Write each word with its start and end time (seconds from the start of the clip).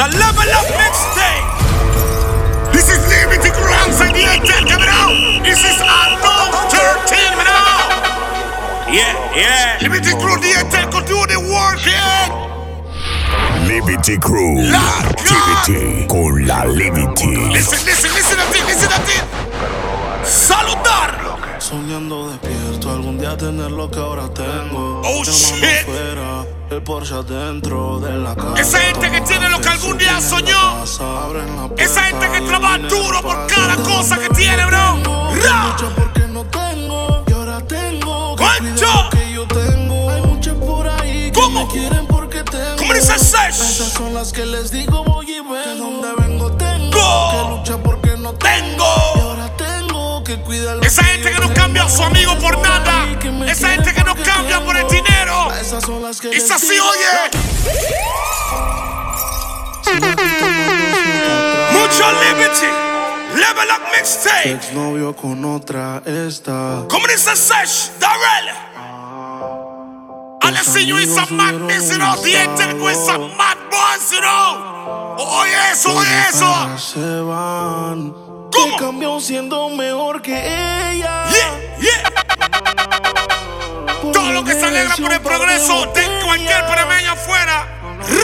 a 0.00 0.08
level 0.16 0.48
up 0.56 0.64
mixtape. 0.80 1.44
This 2.72 2.88
is 2.88 3.00
Liberty 3.04 3.50
Grounds 3.52 4.00
and 4.00 4.14
the 4.16 4.24
Intel 4.32 4.64
coming 4.64 4.88
out. 4.88 5.12
This 5.44 5.60
is 5.60 5.76
Adult 5.76 6.72
13 6.72 7.36
coming 7.36 7.44
out. 7.44 7.92
Yeah, 8.88 9.12
yeah. 9.36 9.78
Liberty 9.82 10.12
Crew, 10.16 10.40
the 10.40 10.56
Intel 10.56 10.88
could 10.90 11.04
do 11.04 11.20
the 11.28 11.38
work, 11.52 11.84
yeah. 11.84 12.32
Liberty 13.68 14.16
Crew. 14.16 14.62
La 14.72 15.04
Activity 15.04 16.06
con 16.08 16.46
la 16.46 16.64
Liberty. 16.64 17.52
Listen, 17.52 17.84
listen, 17.84 18.10
listen 18.14 18.38
to 18.38 18.56
it, 18.56 18.64
listen 18.66 18.88
to 18.88 18.96
it. 18.96 19.24
Saludar. 20.24 21.58
Soñando 21.58 22.30
despierto 22.30 22.90
algún 22.90 23.18
día 23.18 23.36
tener 23.36 23.70
lo 23.70 23.90
que 23.90 23.98
ahora 23.98 24.32
tengo. 24.32 25.02
Oh, 25.04 25.20
El 25.20 25.26
shit. 25.26 26.59
El 26.70 26.82
Porsche 26.82 27.14
adentro 27.14 27.98
de 27.98 28.16
la 28.16 28.34
casa. 28.36 28.60
Esa 28.60 28.78
gente 28.78 29.10
que 29.10 29.20
tiene 29.22 29.48
lo 29.48 29.60
que 29.60 29.68
algún 29.68 29.98
día 29.98 30.20
soñó. 30.20 30.84
La 31.00 31.66
puerta, 31.68 31.82
Esa 31.82 32.02
gente 32.04 32.28
que 32.30 32.40
trabaja 32.42 32.78
duro 32.78 33.22
por 33.22 33.46
cada 33.48 33.76
cosa 33.76 34.18
que 34.18 34.28
tiene, 34.30 34.64
bro. 34.66 34.78
Ra. 35.42 35.68
Mucho 35.72 35.92
porque 35.96 36.20
no 36.28 36.44
tengo 36.44 37.24
y 37.26 37.32
ahora 37.32 37.60
tengo 37.66 38.36
que 38.36 38.44
¡Concho! 38.44 39.08
que 39.10 39.32
yo 39.32 39.46
tengo. 39.48 40.10
Hay 40.10 40.22
muchas 40.22 40.54
por 40.54 40.88
ahí 40.88 41.30
que 41.32 41.40
¿Cómo? 41.40 41.66
me 41.66 41.72
quieren 41.72 42.06
porque 42.06 42.42
tengo. 42.44 42.76
¿Cómo 42.78 42.94
dice 42.94 43.18
Sesh? 43.18 43.48
Esas 43.60 43.92
son 43.92 44.14
las 44.14 44.32
que 44.32 44.46
les 44.46 44.70
digo 44.70 45.02
voy 45.04 45.28
y 45.28 45.40
vengo. 45.40 45.54
De 45.56 45.76
donde 45.76 46.08
vengo 46.18 46.52
tengo 46.52 46.90
Go. 46.92 47.30
que 47.32 47.56
luchar 47.56 47.82
porque 47.82 48.16
no 48.16 48.32
tengo. 48.34 48.76
Tengo. 48.78 49.29
Esa 50.82 51.04
gente 51.04 51.30
que 51.32 51.40
no 51.40 51.54
cambia 51.54 51.84
a 51.84 51.88
su 51.88 52.02
amigo 52.02 52.36
por 52.38 52.58
nada. 52.58 53.06
Esa 53.46 53.68
gente 53.70 53.94
que 53.94 54.02
no 54.02 54.14
cambia 54.16 54.60
por 54.64 54.76
el 54.76 54.86
dinero. 54.88 55.52
Esas 55.60 55.84
son 55.84 56.02
las 56.02 56.20
que 56.20 56.28
Es 56.30 56.42
les 56.42 56.50
así, 56.50 56.70
digo. 56.70 56.84
oye. 56.88 57.30
Mucho 61.72 62.04
liberty. 62.22 62.66
Level 63.34 63.68
up 63.70 63.82
mixtape. 63.96 64.50
Exnovio 64.52 65.14
con 65.14 65.44
otra 65.44 66.02
está. 66.04 66.84
¿Cómo 66.88 67.06
dice 67.06 67.36
Sesh? 67.36 67.92
Darrell. 68.00 68.50
Alessinho 70.42 70.98
is 70.98 71.16
a 71.16 71.26
mad 71.32 71.54
miss, 71.54 71.90
you 71.90 71.98
know. 71.98 72.16
The 72.16 72.32
Intel 72.44 72.90
is 72.90 73.08
a 73.08 73.18
mad 73.18 73.56
boss, 73.70 74.10
you 74.10 74.20
know. 74.20 75.16
Oye 75.18 75.54
eso, 75.72 75.94
oye 75.94 76.28
eso. 76.28 76.78
Se 76.78 77.20
van. 77.20 78.29
¿Cómo? 78.52 78.76
Que 78.76 78.84
cambió 78.84 79.20
siendo 79.20 79.68
mejor 79.70 80.22
que 80.22 80.32
ella. 80.34 81.24
Yeah, 81.30 81.78
yeah. 81.80 82.10
Por 84.02 84.12
Todo 84.12 84.32
lo 84.32 84.44
que 84.44 84.54
se 84.54 84.64
alegra 84.64 84.96
por 84.96 85.12
el 85.12 85.20
progreso 85.20 85.86
de 85.94 86.20
cualquier 86.24 86.66
premeño 86.66 87.12
afuera. 87.12 87.68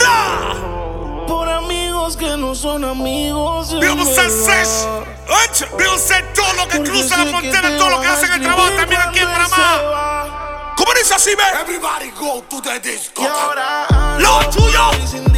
Ra. 0.01 1.25
Por 1.27 1.49
amigos 1.49 2.17
que 2.17 2.37
no 2.37 2.55
son 2.55 2.83
amigos. 2.83 3.69
Sesh. 3.69 3.77
verdad. 3.77 5.03
Oye, 5.29 5.67
Bill 5.77 5.87
usted 5.95 6.25
todo 6.33 6.53
lo 6.53 6.67
que 6.67 6.77
Porque 6.77 6.91
cruza 6.91 7.17
la 7.17 7.25
frontera, 7.25 7.69
te 7.69 7.77
todo 7.77 7.89
lo 7.89 8.01
que 8.01 8.07
a 8.07 8.13
hacen 8.13 8.31
el 8.33 8.41
trabajo 8.41 8.71
también 8.71 9.01
aquí 9.01 9.19
en 9.19 9.27
Panamá. 9.27 10.73
¿Cómo 10.77 10.93
dice 10.93 11.13
así, 11.15 11.35
ve? 11.35 11.43
Everybody 11.61 12.11
go 12.19 12.43
to 12.49 12.61
the 12.61 12.79
disco. 12.79 13.23
Y 13.23 13.25
ahora 13.25 13.87
Lo 14.19 14.39
tuyo. 14.49 14.91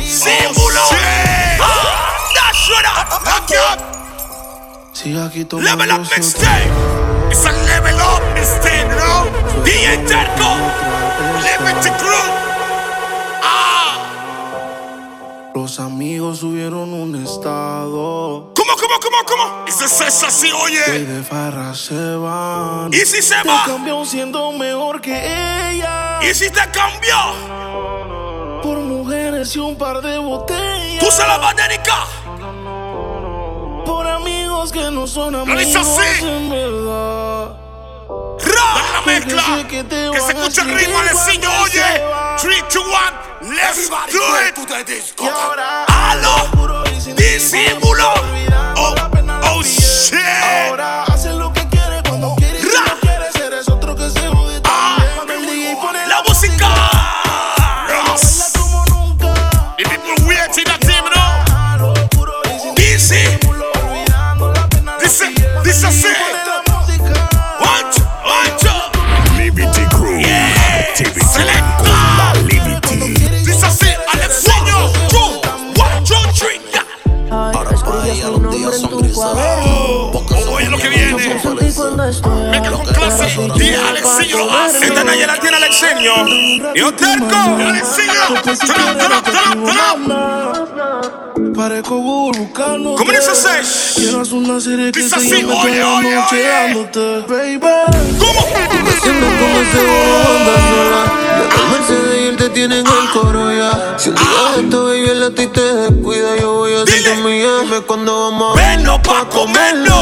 Símbolo. 0.05 0.81
Ah, 1.59 2.09
That's 2.33 2.69
what 2.69 3.98
Sigue 5.01 5.21
aquí 5.21 5.47
Level 5.49 5.91
up 5.93 6.01
mixtape. 6.13 6.67
It's 7.31 7.45
a 7.45 7.51
level 7.53 8.01
up 8.01 8.21
mixtape, 8.35 8.83
bro. 8.93 9.63
DJ 9.63 9.95
Terco. 10.05 10.49
Liberty 11.41 11.89
Crew. 11.91 12.25
Ah. 13.41 13.95
Los 15.55 15.79
amigos 15.79 16.39
subieron 16.39 16.93
un 16.93 17.15
estado. 17.15 18.51
¿Cómo, 18.53 18.73
cómo, 18.75 18.99
cómo, 19.01 19.17
cómo? 19.25 19.65
Ese 19.69 19.85
es 19.85 20.21
así, 20.21 20.49
Y 20.49 20.51
oye. 20.51 21.05
de 21.05 21.23
farra 21.23 21.73
se 21.73 22.15
van. 22.17 22.93
¿Y 22.93 22.97
si 23.05 23.21
se 23.21 23.35
Te 23.41 23.47
va? 23.47 23.63
cambió 23.65 24.03
siendo 24.03 24.51
mejor 24.51 24.99
que 24.99 25.15
ella. 25.15 26.19
¿Y 26.29 26.33
si 26.33 26.49
te 26.49 26.59
cambió? 26.73 27.15
Por 28.61 28.79
mujeres 28.79 29.55
y 29.55 29.59
un 29.59 29.77
par 29.77 30.01
de 30.01 30.17
botellas. 30.17 30.99
¿Tú 30.99 31.09
se 31.09 31.25
la 31.25 31.37
vas 31.37 31.53
a 31.53 31.67
dedicar? 31.69 32.68
Por 33.89 34.07
amigos 34.07 34.71
que 34.71 34.91
no 34.91 35.07
son 35.07 35.35
amigos. 35.35 35.65
dice 35.65 35.79
así. 35.79 36.23
En 36.23 36.47
verdad. 36.47 37.57
Ra. 38.39 38.69
Dale 38.75 38.91
la 38.93 39.01
mezcla. 39.03 39.67
que 39.67 39.83
te 39.83 40.11
Que 40.11 40.19
se 40.21 40.33
van 40.33 40.43
a 40.43 40.47
escuche 40.47 40.61
el 40.61 40.77
ritmo, 40.77 40.93
cuando 40.93 41.49
oye. 41.63 41.81
se 41.81 42.03
va. 42.03 42.35
3, 42.39 42.63
2, 42.71 42.85
1. 43.41 43.49
Let's 43.55 43.89
do 43.89 44.19
it. 44.47 44.55
Y 45.19 45.27
ahora. 45.27 45.85
Sin 46.99 47.15
Disimulo. 47.15 48.13
Oh, 48.75 48.95
oh, 49.55 49.63
shit. 49.63 50.19
Ahora 50.67 51.05
Venga 81.99 82.71
con 82.71 82.85
clase. 82.85 83.27
Y 83.55 83.73
Alexinho 83.75 84.37
lo 84.37 84.51
hace. 84.51 84.85
Esta 84.85 85.03
Nayela 85.03 85.37
tiene 85.39 85.57
Alexinho. 85.57 86.27
Y 86.73 86.81
Oterco. 86.81 87.25
Up. 89.91 91.55
Parezco 91.55 91.97
Google 91.97 92.39
buscando. 92.39 92.95
¿Cómo 92.95 93.11
dice 93.11 93.35
Sesh? 93.35 93.95
Quiero 93.95 94.21
hacer 94.21 94.33
una 94.35 94.59
serie 94.61 94.91
que 94.91 95.01
se 95.01 95.19
llame 95.19 95.53
toda 95.53 95.65
la 95.65 96.01
noche 96.01 96.43
dándote, 96.43 96.99
baby. 97.27 97.59
¿Cómo? 98.17 98.39
Haciendo 98.89 99.27
andas 99.27 99.67
sola 100.69 101.19
él 101.89 102.18
te 102.39 102.49
tienen 102.51 102.87
el 102.87 103.09
coro 103.11 103.51
ya 103.51 103.95
Si 103.97 104.07
un 104.09 104.15
día 104.15 104.55
esto 104.59 104.85
baby 104.85 105.09
el 105.09 105.23
a 105.23 105.31
ti 105.31 105.47
te 105.47 105.61
descuida 105.61 106.37
Yo 106.39 106.53
voy 106.53 106.71
a 106.73 106.85
mi 107.23 107.43
cuando 107.85 108.31
vamos 108.31 108.57
a 108.57 108.61
pa' 109.03 109.27
comerlo. 109.29 110.01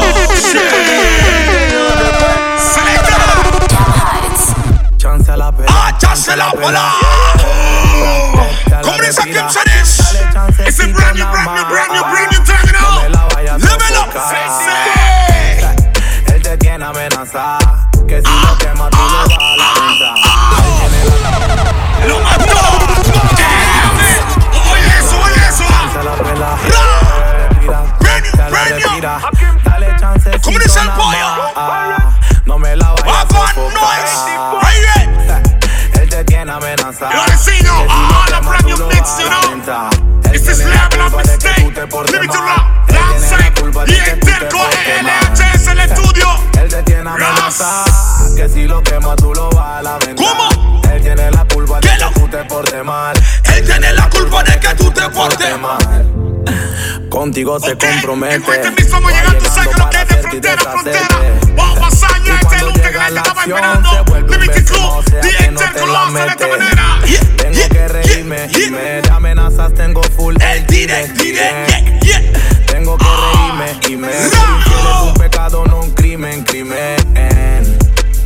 Chance 4.96 5.32
a 5.32 5.36
la 5.36 5.52
pela. 5.52 5.68
Ah, 5.70 5.98
chance 5.98 6.34
la 6.36 6.50
bola. 6.52 6.92
¿Cómo 8.82 8.98
dice 8.98 9.22
Kim 9.24 9.50
Sanis? 9.50 9.98
It's 10.66 10.80
a 10.80 10.86
brand 10.88 11.16
new, 11.16 11.26
brand 11.30 11.54
new, 11.54 11.64
brand 11.68 11.92
new, 11.92 12.02
brand 12.02 12.32
new 12.32 12.42
turn 12.44 12.68
it 12.68 12.74
up. 12.80 13.04
Lo 48.68 48.82
tú 49.16 49.34
lo 49.34 49.50
vas 49.50 49.78
a 49.78 49.82
la 49.82 49.98
venta 49.98 50.22
¿Cómo? 50.22 50.80
Él 50.92 51.02
tiene 51.02 51.30
la 51.30 51.44
culpa 51.46 51.80
de 51.80 51.88
¿Qué 51.88 51.94
que 51.96 52.04
lo- 52.04 52.10
tú 52.12 52.28
te 52.28 52.44
portes 52.44 52.84
mal 52.84 53.16
Él 53.56 53.64
tiene 53.64 53.92
la 53.92 54.10
culpa 54.10 54.42
de 54.44 54.60
que 54.60 54.74
tú 54.74 54.90
te 54.90 55.08
portes 55.10 55.58
mal. 55.60 56.06
Contigo 57.10 57.58
se 57.58 57.72
Ok, 57.72 57.84
compromete 57.84 58.34
En 58.36 58.42
este 58.66 58.70
mismo 58.82 59.00
vamos 59.00 59.12
a 59.12 59.14
Va 59.14 59.20
llegar, 59.20 59.38
tú 59.38 59.44
sabes 59.46 59.68
que 59.68 59.78
lo 59.80 59.90
que 59.90 59.96
es 60.00 60.08
de 60.08 60.16
frontera 60.22 60.52
a 60.52 60.70
frontera. 60.72 60.98
deshacerte. 61.00 61.52
Vamos 61.56 61.76
a 61.76 61.80
pasar 61.80 62.10
Y 62.22 62.26
ya 62.28 62.34
este 62.36 62.58
lunes 62.60 62.80
que 62.82 62.88
llega 62.88 63.10
la 63.10 63.20
estaba 63.20 63.42
esperando. 63.42 63.90
Liberty 64.28 64.64
Club, 64.64 65.04
que 65.72 65.80
lo 65.80 65.92
la 65.92 66.02
hace 66.02 66.12
de 66.12 66.26
esta 66.26 66.46
manera. 66.48 66.98
Tengo 67.36 67.68
que 67.70 67.88
reírme 67.88 68.48
me 68.70 69.02
de 69.02 69.10
amenazas 69.10 69.74
tengo 69.74 70.02
full 70.16 70.36
El 70.40 70.66
direct, 70.66 71.16
direct, 71.20 72.02
yeah, 72.04 72.20
yeah. 72.20 72.32
Tengo 72.66 72.96
que 72.98 73.04
reírme 73.04 73.88
y 73.88 73.96
me 73.96 74.08
eres 74.08 74.32
un 75.02 75.14
pecado, 75.14 75.64
no 75.66 75.80
un 75.80 75.90
crimen, 75.92 76.44
crimen 76.44 76.96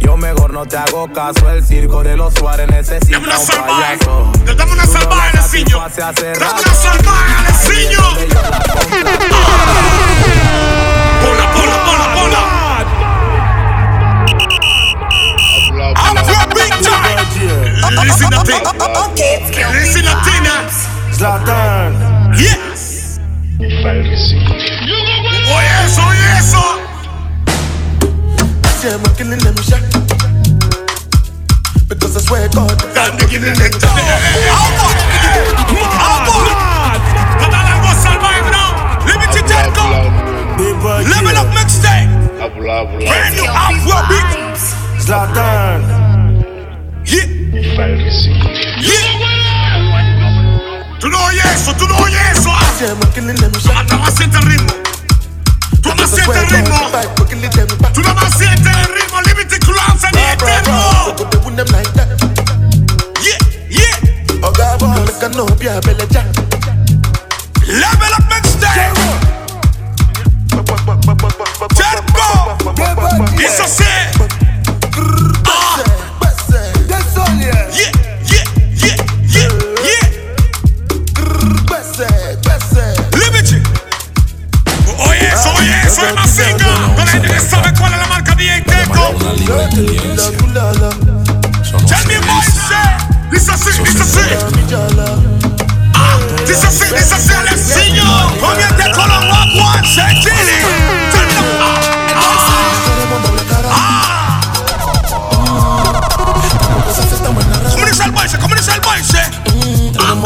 Yo 0.04 0.16
mejor 0.16 0.52
no 0.52 0.66
te 0.66 0.76
hago 0.76 1.10
caso, 1.12 1.49
el 1.50 1.64
circo 1.64 2.02
de 2.02 2.16
los 2.16 2.34
Suárez 2.34 2.69
necesita 2.69 3.12
Dame 3.19 3.26
una 3.28 3.38
un 3.38 3.46
salvaje. 3.46 3.99
payaso. 3.99 4.32
Dame 4.56 4.72
una 4.72 4.87
salvaje, 4.87 5.38
hace 5.38 5.58
Dame 6.32 6.60
una 6.60 6.75
salvaje, 6.75 7.32
Ahí 8.93 9.04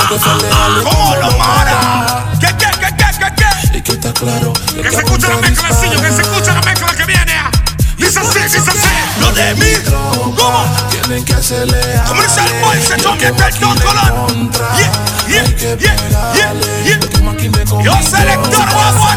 ¿Cómo 0.08 1.16
lo 1.16 1.36
mara? 1.36 2.30
¿Qué, 2.40 2.46
qué, 2.46 2.70
qué, 2.78 2.94
qué, 2.96 3.06
qué, 3.18 3.26
qué? 3.36 3.78
Y 3.78 3.82
que 3.82 3.92
está 3.92 4.12
claro 4.12 4.52
Que 4.80 4.90
se 4.90 4.98
escuche 4.98 5.26
la 5.26 5.36
mezcla, 5.38 5.66
Alexinho, 5.66 6.00
que 6.00 6.12
se 6.12 6.22
escuche 6.22 6.54
la 6.54 6.60
mezcla 6.60 6.94
que 6.94 7.04
viene. 7.06 7.34
Dice 7.96 8.20
así, 8.20 8.38
dice 8.38 8.58
así. 8.58 8.88
Lo 9.20 9.32
de 9.32 9.54
mí. 9.56 9.72
¿Cómo? 9.90 10.64
Tienen 10.90 11.24
que 11.24 11.34
hacerle 11.34 11.80
¿Cómo 12.06 12.22
dice 12.22 12.40
el 12.40 12.62
baile? 12.62 13.02
Comiente 13.02 13.44
el 13.46 13.58
don 13.58 13.78
colón. 13.78 14.52
Yeah, 14.76 14.92
yeah, 15.28 15.76
yeah, 15.76 15.96
yeah, 16.34 16.52
yeah. 16.84 17.82
Yo 17.82 17.92
selector 18.02 18.72
guaguas. 18.72 19.16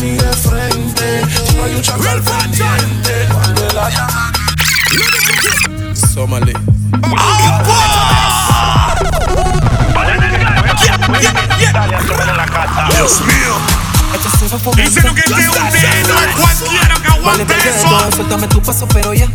Ni 0.00 0.10
de 0.10 0.32
frente, 0.34 1.22
solo 1.46 1.64
hay 1.64 1.74
un 1.74 1.82
chacal 1.82 2.22
pendiente 2.22 3.28
Somali. 5.94 6.67
Dios 12.98 13.20
mío. 13.20 13.54
Dicen 14.74 15.14
que 15.14 15.20
este 15.20 15.40
es 15.40 15.48
un 15.48 15.70
dedo, 15.70 16.14
cualquiera 16.36 16.94
que 17.00 17.08
aguante 17.08 17.54
eso. 17.68 18.10
Suéltame 18.10 18.48
tu 18.48 18.60
paso, 18.60 18.88
pero 18.88 19.14
ya. 19.14 19.28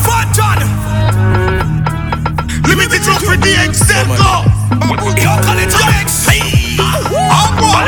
Fanton. 0.00 0.58
Limited 2.66 3.02
trophy 3.02 3.36
DX 3.36 3.86
Delco. 3.86 4.44
Yo 5.20 5.36
call 5.42 5.58
it 5.58 5.68
DX. 5.68 6.28
Hey. 6.30 6.78
Agua. 7.28 7.84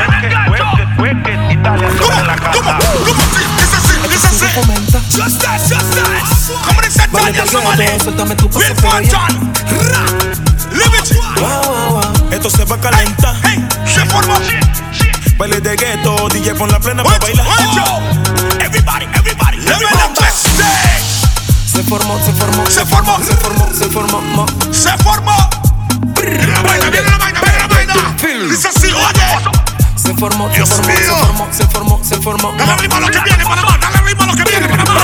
¿Cómo? 1.98 2.16
¿Cómo? 2.52 2.72
¿Cómo? 3.06 3.22
Dice 3.56 3.76
así, 3.78 3.94
dice 4.10 4.26
así. 4.26 4.46
Just 5.16 5.40
that, 5.40 5.60
just 5.62 5.94
that. 5.94 6.85
¿Cómo 7.26 7.42
dice 7.42 7.42
Tania 7.42 7.46
Somali? 7.46 8.00
Suéltame 8.02 8.36
tu 8.36 8.48
paso, 8.48 8.60
Will. 8.60 9.10
Ra. 9.10 10.06
Liberty. 10.70 11.18
Esto 12.30 12.50
se 12.50 12.64
va 12.64 12.76
a 12.76 12.80
calentar. 12.80 13.34
Hey, 13.42 13.66
se 13.84 14.04
formó. 14.06 14.34
Baile 15.36 15.60
de 15.60 15.76
gueto, 15.76 16.28
DJ 16.28 16.54
pon 16.54 16.70
la 16.70 16.78
plena 16.78 17.02
para 17.02 17.18
bailar. 17.18 17.46
Everybody, 18.60 19.06
everybody. 19.14 19.56
Level 19.58 19.86
up. 19.86 20.16
Se 21.66 21.82
formó, 21.82 22.18
se 22.24 22.32
formó, 22.32 22.70
Se 22.70 22.86
formó. 22.86 23.18
se 23.18 23.36
formó, 23.36 23.68
se 23.74 23.88
formó. 23.88 24.46
se 24.72 24.98
formó. 24.98 25.50
Viene 26.14 26.46
la 26.46 26.62
vaina, 26.62 26.90
viene 26.90 27.10
la 27.10 27.18
vaina, 27.18 27.40
viene 27.40 27.58
la 27.58 27.66
vaina. 27.66 27.94
Dice 28.50 28.68
así, 28.68 28.86
oye. 28.92 29.26
Se 29.96 30.14
formó, 30.14 30.48
se 30.52 30.64
formó, 30.64 30.92
se 30.92 31.02
formó, 31.04 31.48
se 31.50 31.66
formó, 31.66 32.00
se 32.04 32.16
formó. 32.16 32.52
Dale 32.52 32.76
ritmo 32.76 32.96
a 32.96 33.00
lo 33.00 33.10
que 33.10 33.20
viene, 33.20 33.44
Panamá. 33.44 33.76
Dale 33.80 33.98
ritmo 34.02 34.22
a 34.22 34.26
lo 34.26 34.34
que 34.34 34.44
viene, 34.44 34.68
Panamá. 34.68 35.00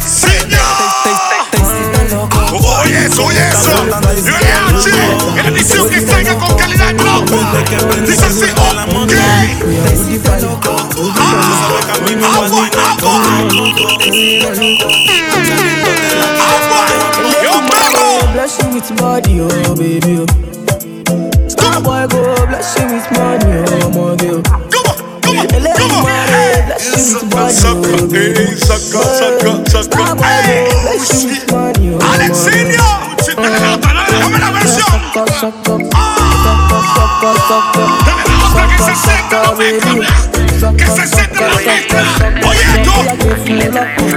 Señor. 0.00 1.35
Te 1.50 1.58
hiciste 1.58 2.14
loco. 2.14 2.38
Oye 2.82 3.06
eso, 3.06 3.24
oye 3.24 3.48
eso. 3.48 3.70
Hago 3.70 5.38
en 5.38 5.46
edición 5.56 5.88
que 5.88 6.00
salga 6.00 6.34
con 6.38 6.56
calidad 6.56 6.92
loco. 6.92 7.36
Dice 8.06 8.26
así, 8.26 8.44
ok. 8.44 9.12
Te 9.86 9.94
hiciste 9.94 10.40
loco. 10.42 10.76
Agua, 12.26 12.46
agua. 12.46 12.70
Agua. 12.88 13.22
Yo 17.42 17.52
perro. 17.68 18.32
Bless 18.32 18.58
you 18.58 18.68
with 18.74 18.90
body, 18.96 19.40
oh 19.40 19.74
baby. 19.74 20.18
oh. 20.20 20.55
Oye, 39.58 39.80
tú. 42.84 44.15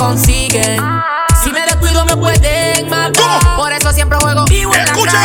Consiguen. 0.00 0.80
Si 1.42 1.52
me 1.52 1.60
descuido 1.66 2.04
me 2.06 2.16
pueden 2.16 2.88
matar. 2.88 3.12
¿Cómo? 3.42 3.56
Por 3.56 3.72
eso 3.72 3.92
siempre 3.92 4.18
juego 4.18 4.44
vivo 4.46 4.74
en 4.74 4.84
la 4.86 4.92
Escuchen 4.92 5.20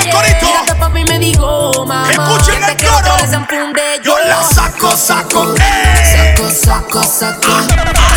el 0.67 0.77
papi 0.77 1.03
me 1.05 1.17
digo, 1.17 1.85
mamá. 1.85 2.11
Escuchen 2.11 2.59
que 2.59 2.59
el 2.59 2.65
te 2.65 2.75
quiero 2.75 2.95
coro. 2.95 3.15
que 3.15 3.21
desenfunde 3.23 3.81
Yo 4.03 4.17
la 4.27 4.43
saco, 4.43 4.91
saco. 4.97 5.55
¡Ey! 5.55 6.35
Saco, 6.35 6.49
saco, 6.51 7.03
saco. 7.03 7.51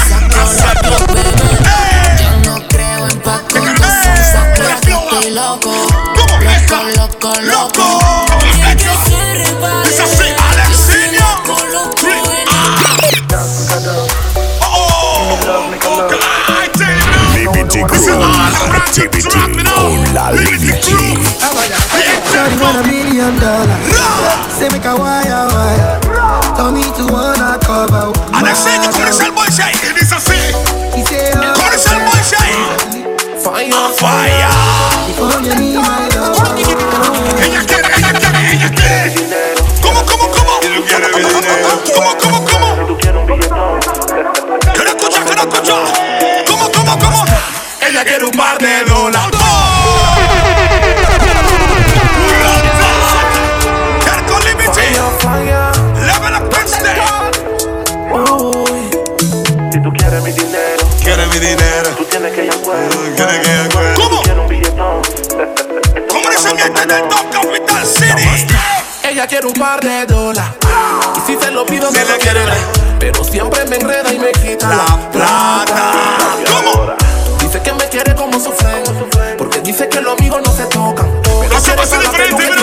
Saco 0.08 0.90
la 0.90 0.97
Dirty 17.78 17.94
Crew, 17.94 18.18
activity 18.74 19.38
on 19.38 20.02
la 20.12 20.30
limite. 20.32 20.82
Shot 22.26 22.50
want 22.58 22.74
a 22.74 22.90
million 22.90 23.38
dollars. 23.38 23.78
Say 24.50 24.68
make 24.70 24.84
a 24.84 24.96
wire 24.98 25.46
wire. 25.46 26.00
Tell 26.56 26.72
me 26.72 26.82
to 26.82 27.06
wanna 27.06 27.54
cover. 27.62 28.10
And 28.34 28.46
I 28.48 28.52
say 28.52 28.74
the 28.82 28.90
commercial 28.90 29.30
boy 29.30 29.46
say 29.46 29.70
it 29.86 29.94
is 29.94 30.10
a 30.10 30.18
sin. 30.18 30.58
He 30.90 31.04
say 31.06 31.30
oh, 31.38 31.54
commercial 31.54 32.02
boy 32.02 32.18
say 32.26 32.50
fire 33.46 33.94
fire. 33.94 34.50
Before 35.06 35.38
you 35.46 35.54
need 35.54 35.78
my 35.78 36.10
love. 36.18 36.34
Ella 37.38 37.62
quiere, 37.62 37.94
ella 37.94 38.12
quiere, 38.18 38.40
ella 38.58 38.70
quiere. 38.74 39.14
¿Cómo, 39.80 40.02
cómo, 40.02 40.26
cómo? 40.34 40.58
¿Cómo, 41.94 42.10
cómo, 42.18 42.42
cómo? 42.42 42.68
¿Cómo, 43.54 44.94
cómo, 44.98 45.62
cómo? 45.62 45.97
Quiere 48.08 48.24
un 48.24 48.30
par 48.30 48.56
de. 48.58 48.68
Uy, 58.10 58.90
Si 59.72 59.82
tú 59.82 59.92
quieres 59.92 60.22
mi 60.22 60.32
dinero, 60.32 60.88
Quiere 61.02 61.26
mi 61.26 61.38
dinero. 61.38 61.90
tú 61.96 62.04
tienes 62.04 62.32
que 62.32 62.44
ir 62.46 62.50
al 62.50 62.58
cuero. 62.60 62.88
Quiere 63.16 63.40
que. 63.42 63.68
¿Cómo? 63.96 64.22
Quiero 64.22 64.42
un 64.42 64.48
billetón. 64.48 65.02
¿Cómo 66.08 66.30
dice 66.30 66.54
mi 66.54 66.60
gente 66.60 66.86
del 66.86 67.08
Top 67.08 67.30
Capital 67.30 67.86
City? 67.86 68.46
ella 69.04 69.26
quiere 69.26 69.46
un 69.46 69.52
par 69.54 69.80
de 69.80 70.06
dólares. 70.06 70.50
Y 71.16 71.20
si 71.32 71.38
se 71.38 71.50
lo 71.50 71.64
pido, 71.66 71.90
Se 71.90 72.00
lo 72.00 72.18
quiere 72.18 72.44
quiere. 72.44 72.52
Pero 72.98 73.24
siempre 73.24 73.64
me 73.66 73.76
enreda 73.76 74.12
y 74.12 74.18
me 74.18 74.32
quita 74.32 74.68
La 74.68 75.10
plata. 75.10 75.67
Amigos 80.38 80.48
no 80.48 80.52
se 80.56 80.66
tocan. 80.66 82.36
Pero 82.36 82.57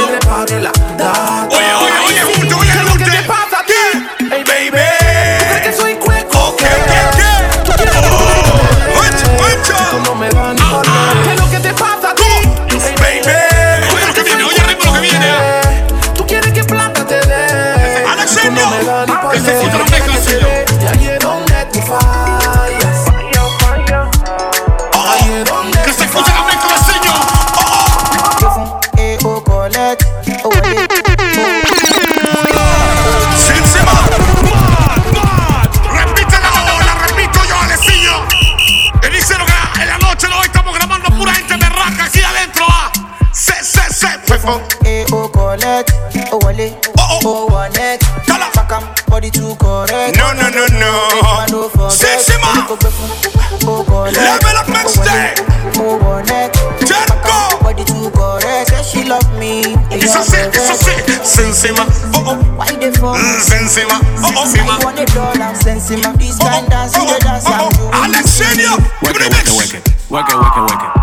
Level 52.66 54.58
up 54.58 54.68
next 54.70 54.98
day. 55.06 55.38
Move 55.78 56.02
on 56.02 56.26
next. 56.26 56.58
Ten 56.82 57.06
go. 57.22 57.62
Body 57.62 57.84
too 57.86 58.10
correct. 58.10 58.70
Say 58.70 58.82
she 58.82 59.08
love 59.08 59.22
me. 59.38 59.62
It's 59.94 60.16
a 60.16 60.24
sin. 60.26 60.50
It's 60.50 60.74
a 60.74 60.76
sin. 60.76 60.98
Sensima. 61.22 61.86
Oh 62.16 62.26
oh. 62.26 62.58
Why 62.58 62.66
they 62.74 62.90
fall? 62.92 63.14
Mm, 63.14 63.38
sensima. 63.38 64.02
Oh 64.18 64.34
oh. 64.34 64.50
Sensima. 64.50 64.82
I 64.82 64.84
want 64.84 64.98
it 64.98 65.16
all. 65.16 65.38
I'm 65.38 65.54
sensima. 65.54 66.18
This 66.18 66.40
kind 66.40 66.68
dance, 66.68 66.94
oh. 66.98 67.06
dance. 67.20 67.46
Oh 67.46 67.70
oh. 67.70 68.02
Alex 68.02 68.32
Senior. 68.32 68.82
Work 69.04 69.22
it. 69.22 69.30
Work 69.30 69.46
it. 69.46 69.54
Work 69.54 69.74
it. 69.76 69.86
Work 70.10 70.26
it. 70.26 70.38
Work 70.42 70.82
it. 70.82 70.94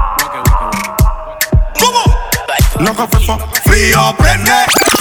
Come 1.78 1.94
on. 1.94 2.84
No 2.84 2.92
coffee 2.92 3.24
for 3.24 3.38
free 3.62 3.90
your 3.90 4.12
brain. 4.18 4.91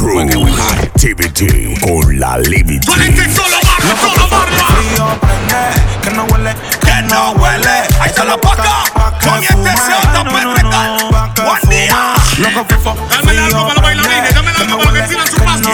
Crew. 0.00 0.18
Activity 0.18 1.74
con 1.80 2.18
la 2.18 2.38
Liberty. 2.38 2.86
solo 2.86 3.56
barra, 3.62 3.96
solo 4.00 4.28
barra. 4.30 4.64
frío 4.64 5.20
prende, 5.20 5.62
que 6.02 6.10
no 6.12 6.24
huele, 6.24 6.54
Que 6.80 7.02
no 7.02 7.32
huele. 7.32 7.68
Ahí 8.00 8.08
está 8.08 8.24
la 8.24 8.38
paca. 8.38 8.84
Con 9.22 9.42
este 9.42 9.52
se 9.52 10.08
onda 10.08 10.24
perrecal. 10.24 11.08
Buen 11.44 11.68
día. 11.68 12.14
Loco 12.38 12.64
fefo, 12.66 12.96
Dame 13.10 13.38
algo 13.38 13.62
para 13.62 13.74
los 13.74 13.82
bailarines, 13.82 14.34
dame 14.34 14.50
algo 14.50 14.78
para 14.78 15.02
que 15.02 15.08
tiran 15.08 15.26
su 15.26 15.36
paso. 15.36 15.70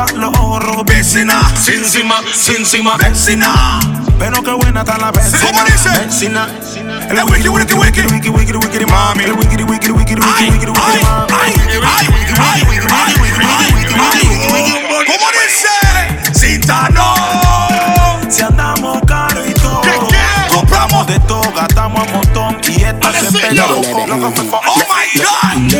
Pa' 0.00 0.06
los 0.14 0.32
ojos, 0.38 0.86
Vecina, 0.86 1.38
sin 1.60 1.84
cima, 1.84 2.22
sin 2.32 2.64
vecina. 2.96 3.80
Pero 4.18 4.42
qué 4.42 4.52
buena 4.52 4.80
está 4.80 4.96
la 4.96 5.12
vecina. 5.12 5.38
¿Cómo 5.44 5.62
dice? 5.64 5.90
Vecina. 5.90 6.48
El 7.10 7.22
wiki, 7.24 7.48
wiki, 7.50 7.74
wiki. 7.74 8.00
Wiki, 8.00 8.30
wiki, 8.30 8.52
wiki, 8.54 8.86
mami. 8.86 9.24
Wiki, 9.24 9.62
wiki, 9.62 9.62
wiki, 9.62 9.92
wiki, 9.92 10.14
wiki, 10.14 10.50
wiki, 10.52 10.66
mami. 10.68 10.80
ay, 10.88 11.00
ay, 11.34 11.52
ay, 11.84 12.06
ay, 12.40 12.62
ay. 12.96 13.12
¿Cómo 15.06 15.26
dice? 15.36 15.68
Citano. 16.32 17.14
Si 18.30 18.40
andamos 18.40 19.02
caro 19.06 19.44
y 19.46 19.52
todo. 19.52 19.82
Compramos 20.48 21.06
de 21.08 21.20
todo, 21.20 21.52
gastamos 21.54 22.06
un 22.06 22.12
montón. 22.14 22.56
Y 22.66 22.84
esto 22.84 23.12
se 23.12 23.30
fefo. 23.38 23.82
Oh 24.66 24.78
my 24.78 25.20
God. 25.20 25.70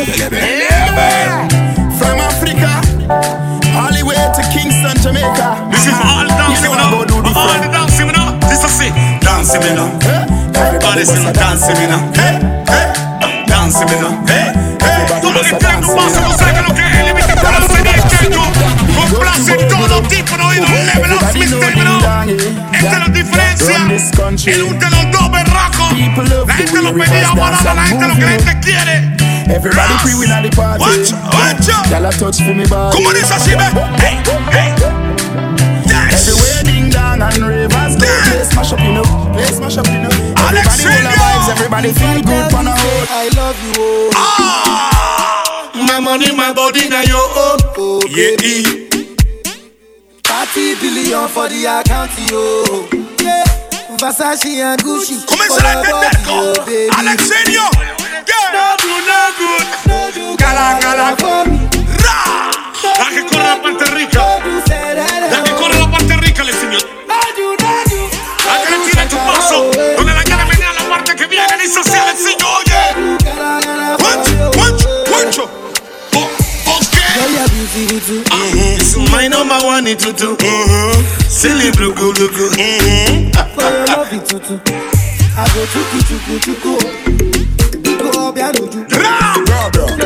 bust 11.11 11.27
a 11.27 11.33
dance 11.33 11.67
in 11.67 11.75
me 11.79 11.87
now. 11.87 12.11
Dance 13.47 13.81
in 13.81 13.87
me 13.87 13.97
now. 13.99 14.13
Todo 15.21 15.39
el 15.39 15.45
espíritu 15.45 15.95
pasa, 15.95 16.21
no 16.21 16.37
saca 16.37 16.61
lo 16.61 16.73
que 16.73 16.81
es 16.81 16.95
el 16.97 17.05
límite 17.07 17.33
para 17.35 17.59
los 17.59 17.71
sedientos. 17.71 18.11
Complace 18.95 19.53
todo 19.67 20.01
tipo 20.03 20.37
de 20.37 20.43
oídos, 20.43 20.69
level 20.69 21.13
up, 21.13 21.33
mister, 21.33 21.75
bro. 21.75 21.97
Esta 22.71 22.91
es 22.91 22.99
la 22.99 23.07
diferencia. 23.07 24.53
El 24.53 24.63
un 24.63 24.79
de 24.79 24.89
los 24.89 25.11
dos 25.11 25.31
berracos. 25.31 25.93
La 26.47 26.53
gente 26.53 26.81
lo 26.81 26.93
pedía 26.93 27.31
parada, 27.35 27.73
la 27.73 27.83
gente 27.83 28.07
lo 28.07 28.15
que 28.15 28.21
la 28.21 28.31
gente 28.31 28.59
quiere. 28.61 29.11
Everybody 29.47 29.97
free, 29.99 30.13
we 30.13 30.27
not 30.27 30.43
the 30.43 30.55
party. 30.55 30.79
Watch, 30.79 31.11
watch 31.11 31.69
out. 31.69 31.89
Y'all 31.89 32.11
touch 32.11 32.37
for 32.37 32.53
me, 32.53 32.65
body. 32.67 32.95
Como 32.95 33.09
on, 33.09 33.15
this 33.15 33.29
is 33.29 33.47
Hey, 33.99 34.17
hey. 34.51 35.00
Dong 37.21 37.37
and 37.37 37.45
ravers 37.45 37.95
go. 38.01 38.05
Yeah. 38.09 38.33
Play 38.33 38.43
smash 38.49 38.73
up, 38.73 38.79
you 38.81 38.93
know. 38.97 39.03
Play 39.37 39.45
smash 39.53 39.77
up, 39.77 39.85
you 39.85 40.01
know. 40.01 40.09
Everybody 41.53 41.89
vibes. 41.89 42.01
Feel 42.01 42.21
good 42.25 42.53
on 42.57 42.65
a 42.65 42.73
whole. 42.73 43.05
I 43.13 43.29
love 43.37 43.57
you, 43.61 43.73
oh. 43.77 44.09
Ah. 44.15 45.69
My 45.85 45.99
money, 45.99 46.33
my 46.35 46.51
body, 46.51 46.89
now 46.89 47.01
your 47.01 47.21
own. 47.21 47.59
oh 47.77 48.01
Yeah, 48.09 48.33
baby. 48.41 48.89
30 50.25 50.81
billion 50.81 51.27
for 51.29 51.47
the 51.47 51.61
account, 51.69 52.09
yo. 52.25 52.89
Yeah. 53.21 53.43
Versace 54.01 54.57
and 54.57 54.81
Gucci. 54.81 55.21
Oh, 56.25 56.55
baby. 56.65 56.89
Alexenio. 56.89 57.69
No 58.49 58.65
do, 58.81 58.89
no 59.05 59.19
good. 59.37 59.67
No 59.85 60.09
do, 60.09 60.37
Cala, 60.37 60.79
cala. 60.81 61.15
for 61.21 61.45
me. 61.45 61.69
Ra. 62.01 62.49
La 62.97 63.09
que 63.13 63.21
corre 63.29 63.43
la 63.45 63.61
parte 63.61 63.85
rica. 63.93 64.17
No 64.17 64.39
do, 64.41 64.61
say 64.65 64.95
that, 64.95 65.29
La 65.31 65.43
que 65.43 65.51
corre 65.53 65.77
la 65.77 65.91
parte 65.91 66.15
rica, 66.17 66.41
Alexenio. 66.41 66.79
No 66.79 67.00
It's 77.73 78.97
my 79.11 79.27
number 79.27 79.57
one 79.63 79.85
tutu. 79.85 80.35
Silly 81.29 81.71
blue 81.71 81.93
blue 81.93 82.13
blue. 82.13 82.49
Love 83.87 84.09
tutu. 84.27 84.59
I 85.33 85.47
go 85.53 85.61
chuku 85.71 85.97
chuku 86.07 86.35
chuku. 86.43 86.73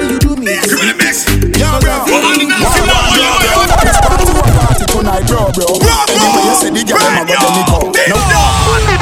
You 0.05 0.19
do 0.19 0.35
me. 0.35 0.53
Give 0.61 0.79
me 0.79 0.93
the. 0.93 1.25
Yeah, 1.57 1.79
bro. 1.79 2.05
Woman, 2.05 2.47
now. 2.49 2.75
Party 4.55 4.85
tonight, 4.85 5.25
bro, 5.27 5.51
bro. 5.51 5.65
You 6.45 6.55
say 6.55 6.69
the 6.69 6.83
I'm 6.93 7.25
to 7.25 7.49
nick 7.55 7.71
up. 7.71 7.83
No. 8.09 8.94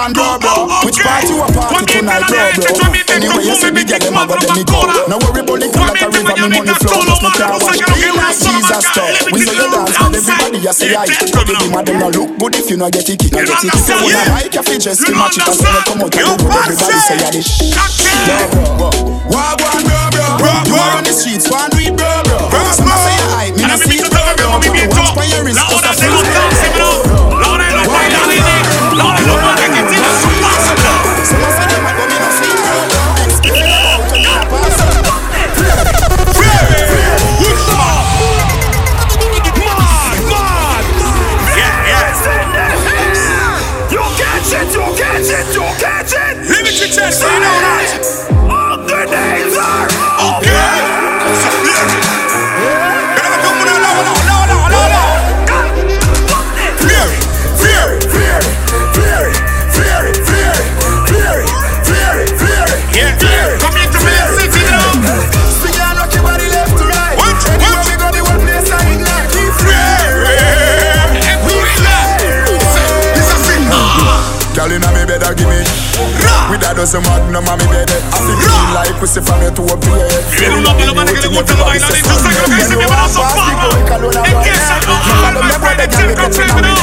Dancer. 0.00 0.20
Panama, 0.20 0.38
Colón. 0.38 0.40
Tiene 0.40 0.40
que. 0.40 0.40
Yeah, 0.40 0.40
bro. 0.40 0.40
Bro, 0.40 0.66
bro. 0.66 0.86
Which 0.86 0.98
party 1.00 1.28
you 1.28 1.42
a 1.42 1.46
party 1.52 1.84
tonight, 1.86 2.24
bro, 2.28 2.40
bro. 2.56 2.92
Anyway, 3.10 3.44
you 3.44 3.54
see 3.54 3.70
me 3.70 3.84
get 3.84 4.00
them, 4.00 4.16
I 4.16 4.26
got 4.26 4.40
them, 4.40 4.56
me 4.56 4.64
go. 4.64 4.80
No 5.08 5.18
worry, 5.20 5.42
bully, 5.42 5.68
come 5.72 5.88
like 5.88 6.00
a 6.00 6.08
river, 6.08 6.34
me 6.40 6.48
money 6.48 6.74
flow. 6.80 7.04
Cause 7.04 7.20
me 7.20 7.30
car 7.36 7.58
wash 7.60 7.80
clean 7.84 8.14
like 8.16 8.38
Jesus 8.38 8.84
stuff. 8.86 9.12
We 9.32 9.44
say 9.44 9.54
you 9.54 9.68
dance, 9.70 9.96
and 10.00 10.16
everybody 10.16 10.58
you 10.58 10.72
say 10.72 10.94
I. 10.94 11.06
But 11.06 11.44
the 11.44 11.92
them 11.92 11.98
no 11.98 12.08
look 12.08 12.38
good 12.38 12.54
if 12.56 12.70
you 12.70 12.76
no 12.76 12.88
get 12.90 13.08
it, 13.08 13.20
no 13.32 13.44
get 13.44 13.64
it. 13.64 13.74
If 13.74 13.88
you 13.88 13.96
wanna 14.00 14.32
like 14.32 14.54
your 14.54 14.64
feet, 14.64 14.80
just 14.80 15.04
match 15.10 15.36
it, 15.36 15.46
and 15.46 15.58
when 15.58 15.74
you 15.74 15.82
come 15.84 16.00
out, 16.00 16.14
you 16.14 16.24
everybody 16.24 16.74
say 16.76 17.16
you 17.20 17.30
the 17.30 17.42
shit. 17.42 17.76
Yo, 18.28 18.36
bro, 18.50 18.90
Wagwan, 19.30 19.82
bro, 19.84 20.00
bro. 20.38 20.50
You 20.64 20.76
are 20.80 20.96
on 20.96 21.04
the 21.04 21.12
streets, 21.12 21.50
one 21.50 21.70
do 21.70 21.78
it, 21.78 21.94
bro, 21.96 22.08
bro. 22.24 22.38
Some 22.72 22.88
say 22.88 23.14
you 23.16 23.26
hype, 23.36 23.54
me 23.56 23.64
no 23.68 23.76
see 23.76 23.98
it, 24.00 24.08
bro, 24.08 24.22
bro. 24.38 24.48
Watch 24.56 25.12
by 25.14 25.24
your 25.28 25.44
wrist, 25.44 25.60
cause 25.60 25.82
the 25.82 25.92
feels 25.98 26.20
Limited 26.30 27.09
doesn't 76.80 77.04
want 77.04 77.28
no 77.28 77.44
mommy 77.44 77.68
baby. 77.68 77.92
I 77.92 78.24
feel 78.24 78.40
yeah. 78.40 78.72
like 78.72 78.96
pussy 78.96 79.20
from 79.20 79.44
your 79.44 79.52
to 79.52 79.60
your 79.60 79.76
head. 79.76 80.24
Feel 80.32 80.64
no 80.64 80.72
man, 80.72 80.88
nobody 80.88 81.12
can 81.12 81.28
go 81.28 81.44
to 81.44 81.52
the 81.52 81.60
line. 81.60 81.76
It's 81.76 81.92
just 81.92 82.24
like 82.24 82.40
a 82.40 82.48
piece 82.48 82.72
of 82.72 82.80
paper 82.80 82.96
I'm 82.96 83.12
all 83.20 83.36
the 85.44 85.60
bread 85.60 85.76
that 85.76 85.92
you 85.92 86.16
can 86.16 86.32
tell 86.32 86.48
me 86.56 86.64
now. 86.64 86.80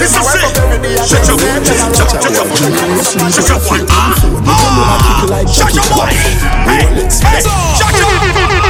This 0.00 0.16
is 0.16 0.24
it. 0.24 1.04
Shut 1.04 1.20
your 1.28 1.36
mouth. 1.36 1.68
Shut 1.68 1.84
your 1.84 2.00
mouth. 2.00 3.28
Shut 3.28 3.44
your 3.44 3.60
mouth. 3.60 3.60
Shut 3.60 4.08
your 4.08 4.40
mouth. 4.48 5.52
Shut 5.52 5.76
your 5.76 5.84
mouth. 5.84 7.12
Shut 7.12 7.92
your 7.92 8.56
mouth. 8.56 8.69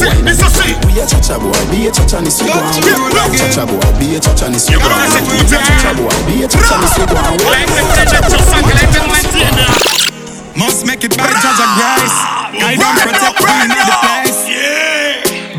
be 5.94 6.04
a 6.28 6.28
be 6.28 6.44
a 6.44 6.48
the 8.90 9.05
must 10.56 10.86
make 10.86 11.04
it 11.04 11.18
by 11.18 11.28
of 11.28 11.70
Grace. 11.78 12.18
Guide 12.58 12.80
and 12.80 12.98
protect 13.04 13.38
me 13.44 13.54
in 13.64 13.70
the 13.70 13.98
place. 14.02 14.42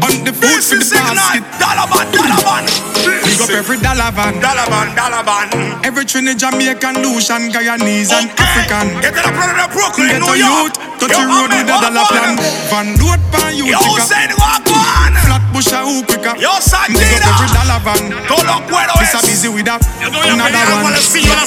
On 0.02 0.24
the 0.24 0.32
food 0.32 0.62
for 0.64 0.76
the 0.76 0.86
basket. 0.90 1.44
Dollar 1.60 1.86
man, 1.90 2.06
dollar 2.12 2.40
man. 2.44 3.25
Big 3.36 3.44
up 3.44 3.50
every 3.50 3.76
dollar 3.78 4.10
van. 4.12 4.40
Dollar 4.40 4.66
van, 4.70 4.94
dollar 4.96 5.22
van. 5.24 5.48
Every 5.84 6.04
Trinidad, 6.06 6.38
Jamaican, 6.52 7.02
Lucian, 7.02 7.52
Guyanese, 7.52 8.12
and 8.12 8.30
African. 8.40 9.00
Get 9.04 9.12
to 9.12 9.20
the 9.20 9.32
front 9.36 9.60
of 9.60 9.70
Brooklyn, 9.76 10.08
Get 10.08 10.20
New 10.24 10.32
a 10.32 10.36
York. 10.40 10.72
youth, 10.72 10.74
touch 10.98 11.12
the 11.12 11.20
road 11.28 11.52
with 11.52 11.68
a 11.68 11.76
dollar 11.84 12.04
plan. 12.08 12.36
Van 12.72 12.96
load 12.96 13.20
pan 13.30 13.52
you 13.56 13.66
Yo, 13.68 13.76
Hussein, 13.92 14.32
walk 14.40 14.64
on. 14.72 15.12
Flat 15.20 15.44
bush 15.52 15.68
a 15.72 15.84
hoop 15.84 16.08
pick 16.08 16.24
up. 16.24 16.40
Yo, 16.40 16.48
Big 16.88 17.20
up 17.20 17.28
every 17.28 17.48
dollar 17.52 17.80
van. 17.84 18.02
Todo 18.24 18.56
cuero 18.72 18.92
This 19.04 19.12
a 19.14 19.18
es. 19.20 19.26
busy 19.28 19.48
with 19.52 19.68
a 19.68 19.76
Yo 20.00 20.08
no 20.08 20.16
voy 20.18 20.28
a 20.28 20.32
another 20.32 20.80
one. 20.80 20.96
el 20.96 21.02
sello 21.04 21.28
de 21.28 21.36
la 21.36 21.44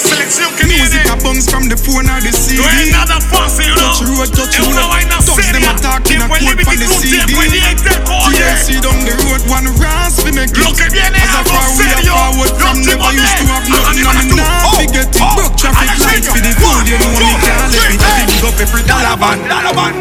Music 0.69 1.09
a 1.09 1.15
bounce 1.17 1.49
from 1.49 1.65
the 1.69 1.75
phone 1.77 2.05
or 2.05 2.21
the 2.21 2.29
CD. 2.31 2.61
No 2.61 2.69
es 2.69 2.91
nada 2.93 3.17
fácil, 3.19 3.73
¿no? 3.73 3.81
Touch 3.81 4.05
road, 4.05 4.29
touch 4.37 4.59
road. 4.61 4.77
vaina 4.93 5.17
them 5.17 5.35
seria. 5.35 5.71
attacking 5.73 6.21
a 6.21 6.27
Tiempo 6.29 6.35
en 6.37 6.45
quote 6.45 6.61
Liberty 6.61 6.63
from 6.63 6.77
the 6.77 6.87
CD. 7.01 7.25
tiempo 7.25 7.41
en 7.41 7.51
DJ 7.51 7.67
TLC 8.29 8.67
down 8.81 8.99
the 9.05 9.15
road, 9.25 9.41
one 9.49 9.67
rasp 9.81 10.23
we 10.23 10.31
make 10.31 10.51
it. 10.53 10.57
Lo 10.61 10.73
que 10.73 10.87
viene 10.89 11.17
As 11.17 11.33
a 11.35 11.43
far 11.49 11.65
we 11.79 11.87
are 11.87 12.03
serio. 12.03 12.13
forward 12.13 12.51
Los 12.51 12.59
from 12.59 12.77
never 12.83 13.09
used 13.15 13.37
to 13.39 13.45
have 13.47 13.65
nothing. 13.71 14.03
I 14.03 14.11
mean, 14.19 14.35
now 14.35 14.75
we 14.75 14.85
get 14.91 15.07
it. 15.07 15.23
Oh, 15.23 15.31
broke 15.39 15.55
traffic 15.55 15.89
lights 16.03 16.27
for 16.27 16.41
the 16.43 16.51
food, 16.59 16.83
you 16.91 16.97
know 16.99 17.11
me 17.15 17.31
can't 17.39 17.71
let 17.71 17.87
it. 17.87 17.99
Big 17.99 18.43
up 18.43 18.59
every 18.59 18.83
dollar 18.83 19.15
van. 19.15 19.37
Dollar 19.47 19.73
man. 19.73 19.93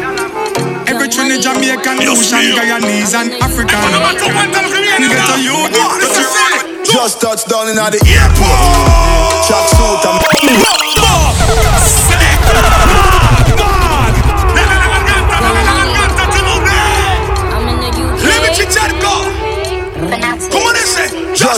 Every 0.89 1.07
Trinidad, 1.07 1.55
Jamaican, 1.55 1.97
Lucian, 2.03 2.51
Guyanese, 2.57 3.13
and 3.15 3.31
African. 3.41 3.79
Panamá, 3.79 4.11
tú 4.17 4.25
cuenta 4.33 4.61
lo 4.61 4.69
que 4.69 4.81
viene, 4.81 5.07
Get 5.07 5.21
bro. 5.23 5.35
a 5.35 5.37
youth, 5.37 5.71
One, 5.77 5.99
touch 6.01 6.17
this 6.17 6.33
your. 6.33 6.83
Just 6.83 7.21
touched 7.21 7.47
down 7.47 7.69
in 7.69 7.75
the 7.75 8.01
Airport. 8.09 9.45
Track 9.45 9.67
suit 9.69 10.05
and 10.09 11.08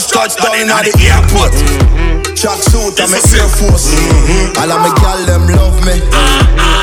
Just 0.02 0.18
touched 0.18 0.42
down 0.42 0.58
in 0.58 0.66
the 0.66 0.94
airport. 1.14 1.54
Track 2.34 2.58
suit 2.74 2.98
and 2.98 3.14
my 3.14 3.22
Air. 3.22 3.46
Force. 3.54 3.94
All 4.58 4.74
of 4.74 4.82
my 4.82 4.90
gal 4.98 5.22
them 5.30 5.46
love 5.46 5.78
me. 5.86 5.94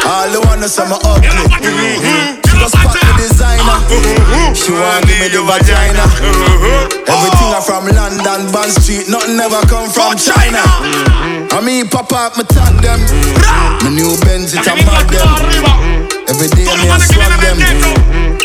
All 0.07 0.31
the 0.31 0.39
wanna 0.47 0.71
say 0.71 0.87
me 0.87 0.95
ugly. 1.03 1.27
Mm-hmm. 1.27 2.39
She 2.47 2.55
just 2.63 2.79
pack 2.79 2.95
me 2.95 3.11
designer. 3.19 3.75
She 4.55 4.71
want 4.71 5.03
give 5.11 5.19
me 5.19 5.35
the 5.35 5.43
vagina. 5.43 6.07
Everything 7.11 7.51
I 7.51 7.59
from 7.59 7.91
London, 7.91 8.55
Bond 8.55 8.71
Street 8.71 9.11
Nothing 9.11 9.43
ever 9.43 9.67
come 9.67 9.91
from 9.91 10.15
China. 10.15 10.63
I 11.51 11.59
mean 11.59 11.91
pop 11.91 12.15
up, 12.15 12.39
me 12.39 12.47
tag 12.47 12.79
them. 12.79 13.03
My 13.83 13.91
new 13.91 14.15
Benz, 14.23 14.55
it 14.55 14.63
a 14.63 14.79
mad 14.87 15.11
them. 15.11 15.27
Mm-hmm. 15.27 16.31
Every 16.31 16.55
day 16.55 16.71
me 16.71 16.87
a 16.87 17.03
swag 17.03 17.35
them. 17.43 17.59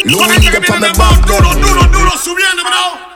Louis 0.09 0.49
up 0.49 0.65
on 0.65 0.81
me 0.81 0.89
back 0.97 1.21
Duro, 1.29 1.53
them. 1.53 1.62
Duro, 1.62 1.83
duro, 1.93 2.17
subiendo, 2.17 2.65
bro. 2.65 3.12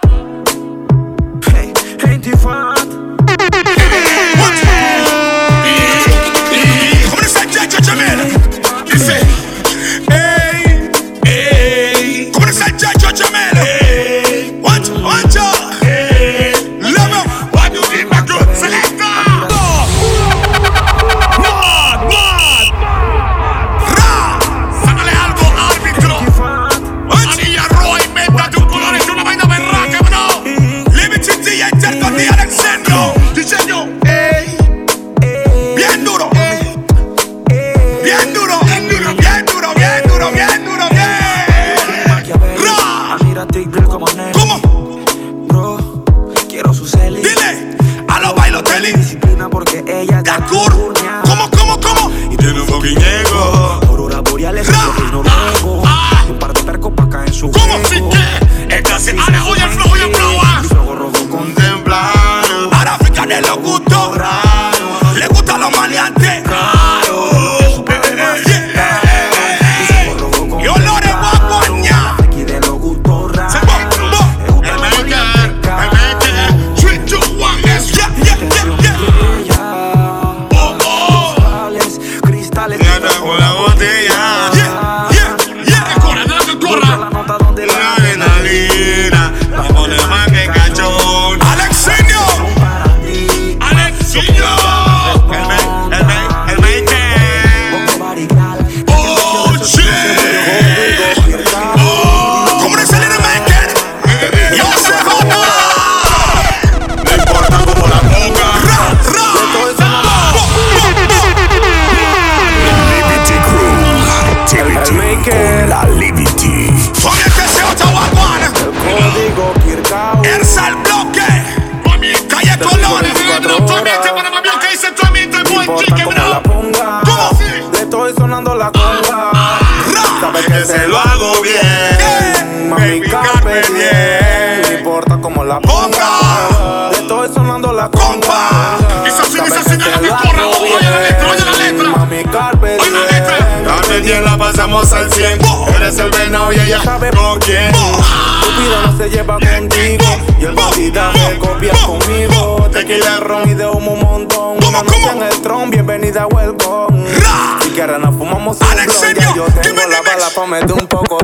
tengo 159.61 159.81
la 159.87 160.01
bala 160.01 160.29
pa' 160.35 160.45
meter 160.45 160.73
un 160.73 160.87
poco 160.87 161.17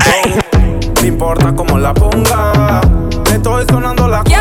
No 1.01 1.07
importa 1.07 1.53
cómo 1.55 1.77
la 1.77 1.93
ponga, 1.93 2.81
me 3.29 3.35
estoy 3.35 3.65
sonando 3.67 4.07
la 4.07 4.23
conga. 4.23 4.33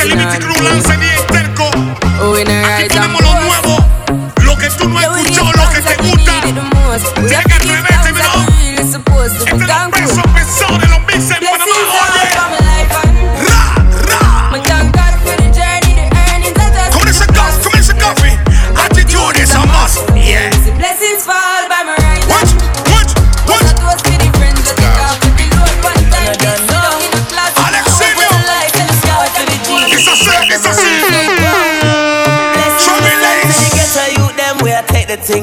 Unlimited 0.00 0.44
rule 0.44 0.66
and 0.68 0.82
send 0.84 1.02
the 1.02 1.10
extent. 1.12 1.47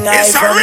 knife. 0.05 0.54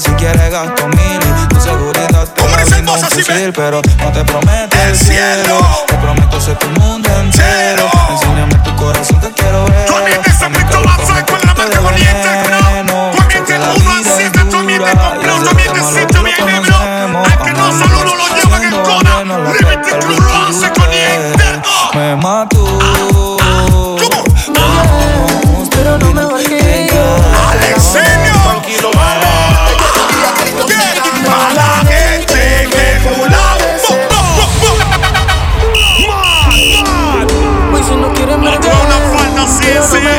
si 0.00 0.10
quieres 0.12 0.50
gasto 0.50 0.86
mil 0.88 1.18
y 1.18 1.48
tu 1.48 1.60
seguridad 1.60 2.28
te 2.34 2.48
la 2.48 2.64
brinda 2.64 2.92
fusil, 2.92 3.52
pero 3.52 3.82
no 3.98 4.12
te 4.12 4.24
prometo 4.24 4.76
el 4.82 4.96
cielo. 4.96 5.58
Te 5.86 5.94
prometo 5.94 6.40
ser 6.40 6.56
tu 6.56 6.68
mundo 6.80 7.08
entero. 7.20 7.90
Enséñame 8.10 8.54
tu 8.64 8.76
corazón 8.76 9.20
que 9.20 9.30
quiero 9.32 9.64
ver. 9.66 9.86
Con 9.90 10.06
este 10.06 10.32
segmento 10.32 10.82
vas 10.84 11.10
a 11.10 11.18
encontrar 11.18 11.56
más 11.56 11.66
que 11.66 11.78
bonito, 11.78 12.28
bro. 12.44 13.10
Con 13.12 13.30
este 13.30 13.54
uno 13.54 13.90
al 13.90 14.04
siete, 14.04 14.40
tú 14.50 14.58
mientes 14.58 14.94
con 14.94 15.18
Blue, 15.18 15.48
tú 15.48 15.56
mientes 15.56 15.84
si 15.86 16.06
tú 16.06 16.22
vienes, 16.22 16.66
bro. 16.66 17.24
Es 17.24 17.36
que 17.36 17.52
no 17.52 17.72
solo 17.72 18.00
uno 18.00 18.14
lo 18.14 18.36
lleva 18.36 18.64
en 18.64 18.82
coda. 18.82 19.24
Límite 19.24 20.06
Blue 20.06 20.20
lo 20.20 20.34
hace 20.46 20.70
con 20.72 20.92
este. 20.92 21.98
Me 21.98 22.16
mato. 22.16 22.78
Ah. 22.80 23.17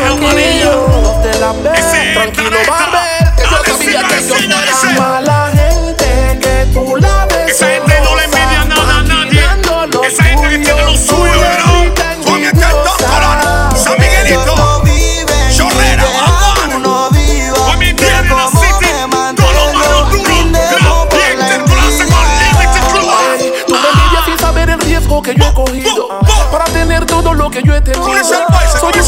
Dios 0.02 0.76
tranquilo 2.14 2.58
va 2.70 2.78
a 2.78 2.90
ver 2.92 3.36
que 3.36 3.44
yo 3.44 3.58
sabía 3.66 4.02
que 4.08 4.28
yo 4.28 4.36
no 4.48 4.56
era 4.62 4.76
mala 4.98 5.52
gente, 5.54 6.40
que 6.40 6.56
tú 6.74 6.96
la 6.96 7.26
ves. 7.26 7.50
Esa 7.52 7.66
gente 7.68 8.00
no 8.04 8.16
le 8.16 8.24
envidia 8.24 8.66
nada 8.66 9.00
a 9.00 9.04
nadie. 9.04 9.44
Esa 10.08 10.24
gente 10.24 10.50
que 10.50 10.58
tiene 10.60 10.84
lo 10.84 10.96
suyo, 10.96 11.34
pero 11.42 12.24
con 12.24 12.44
este 12.44 12.66
San 13.76 13.98
Miguelito, 14.00 14.56
sin 24.26 24.38
saber 24.40 24.70
el 24.70 24.80
riesgo 24.82 25.22
que 25.22 25.36
yo 25.36 25.46
he 25.46 25.54
cogido 25.54 26.08
para 26.52 26.66
tener 26.66 27.06
todo 27.06 27.34
lo 27.34 27.50
que 27.50 27.62
yo 27.64 27.76
he 27.76 27.82
tenido 27.82 28.06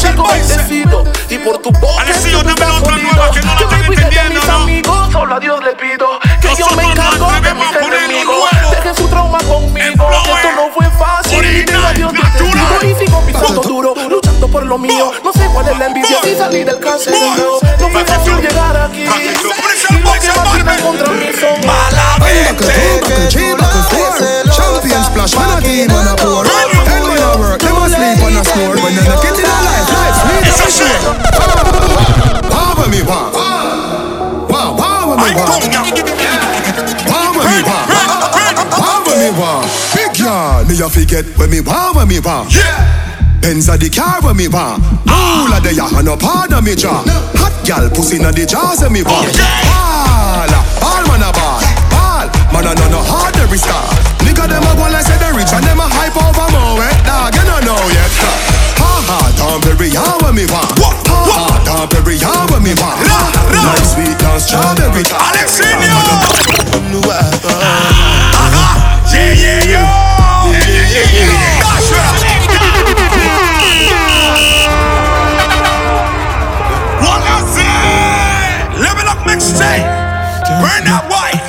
soy 0.02 0.14
convencido 0.16 1.04
y 1.30 1.38
por 1.38 1.58
tu 1.58 1.70
boca 1.70 2.04
yo 2.30 2.40
otra 2.40 2.54
nueva 2.56 3.30
que 3.30 3.40
no 3.40 3.54
la 3.54 4.82
¿no? 4.84 5.12
solo 5.12 5.34
a 5.34 5.40
Dios 5.40 5.62
le 5.62 5.72
pido 5.72 6.18
que 6.40 6.48
Nosotros 6.48 6.70
yo 6.70 6.76
me 6.76 6.82
encargo 6.84 7.32
de 7.32 7.54
mis 7.54 7.76
enemigos. 7.76 8.50
Dejen 8.70 8.96
su 8.96 9.08
trauma 9.08 9.38
conmigo, 9.38 10.10
esto 10.10 10.48
no 10.56 10.70
fue 10.74 10.90
fácil. 10.98 11.44
y 11.44 11.62
de 11.62 11.74
a 11.76 11.92
Dios 11.92 12.12
te 12.12 12.86
y 12.86 12.94
sigo 12.96 13.20
pisando 13.20 13.62
duro, 13.62 13.94
luchando 14.08 14.48
por 14.48 14.64
lo 14.64 14.76
mío. 14.76 15.12
No 15.22 15.32
sé 15.32 15.48
cuál 15.52 15.68
es 15.68 15.78
la 15.78 15.86
envidia 15.86 16.18
si 16.22 16.34
salir 16.34 16.66
del 16.66 16.80
cárcel 16.80 17.14
no 17.78 17.88
fue 17.88 18.04
fácil 18.04 18.40
llegar 18.40 18.76
aquí. 18.76 19.02
Y 19.02 19.06
que 19.06 20.82
contra 20.82 21.12
mí 21.12 21.30
son 21.38 21.66
mala. 21.66 22.16
Champions, 24.50 25.08
a 40.82 40.90
forget 40.90 41.24
when 41.38 41.50
me 41.50 41.60
wow, 41.60 41.92
when 41.94 42.08
me 42.08 42.18
wow 42.18 42.42
Benz 43.38 43.68
a 43.70 43.78
the 43.78 43.90
car 43.90 44.18
when 44.22 44.34
me 44.34 44.46
want. 44.46 44.82
All 45.06 45.46
of 45.46 45.62
the 45.62 45.74
ya 45.74 45.86
and 45.94 46.06
no 46.06 46.14
part 46.18 46.50
of 46.50 46.62
me 46.62 46.74
jaw. 46.74 47.02
Hot 47.38 47.54
gal 47.66 47.86
pussy 47.90 48.18
na 48.18 48.30
the 48.30 48.46
jaws 48.46 48.82
of 48.82 48.90
me 48.90 49.02
want. 49.02 49.30
Ball, 49.30 50.50
ball 50.78 51.02
man 51.10 51.22
a 51.22 51.30
ball 51.34 51.62
Ball, 51.90 52.26
man 52.54 52.66
a 52.66 52.72
no 52.74 52.86
no 52.98 53.00
hard 53.02 53.34
every 53.38 53.58
star. 53.58 53.82
Nigga 54.26 54.46
them 54.46 54.62
a 54.62 54.72
go 54.74 54.86
like 54.90 55.06
say 55.06 55.18
they 55.22 55.30
rich 55.34 55.50
and 55.54 55.62
them 55.62 55.78
a 55.78 55.86
hype 55.86 56.18
over 56.18 56.46
more. 56.50 56.82
Eh 56.82 56.94
Dog 57.06 57.34
you 57.34 57.46
no 57.46 57.58
know 57.62 57.82
yet. 57.90 58.10
Ha 58.78 58.90
ha, 59.06 59.18
don't 59.38 59.62
bury 59.62 59.90
ya 59.90 60.02
when 60.22 60.34
me 60.34 60.46
want. 60.50 60.70
Ha 60.82 61.18
ha, 61.30 61.62
don't 61.62 61.90
bury 61.90 62.18
ya 62.18 62.46
when 62.50 62.62
me 62.62 62.74
want. 62.78 62.98
Like 63.02 63.86
sweet 63.86 64.18
and 64.18 64.42
strawberry 64.42 65.06
Alexinho! 65.06 65.98
Yeah, 69.12 69.30
yeah! 69.30 69.42
Yeah, 69.42 69.64
yeah, 69.66 70.01
What 77.00 77.22
I 77.24 77.40
say? 77.48 77.64
Level 78.78 79.08
up 79.08 79.24
mixtape. 79.24 79.88
Burn 80.60 80.84
that 80.84 81.08
white. 81.08 81.40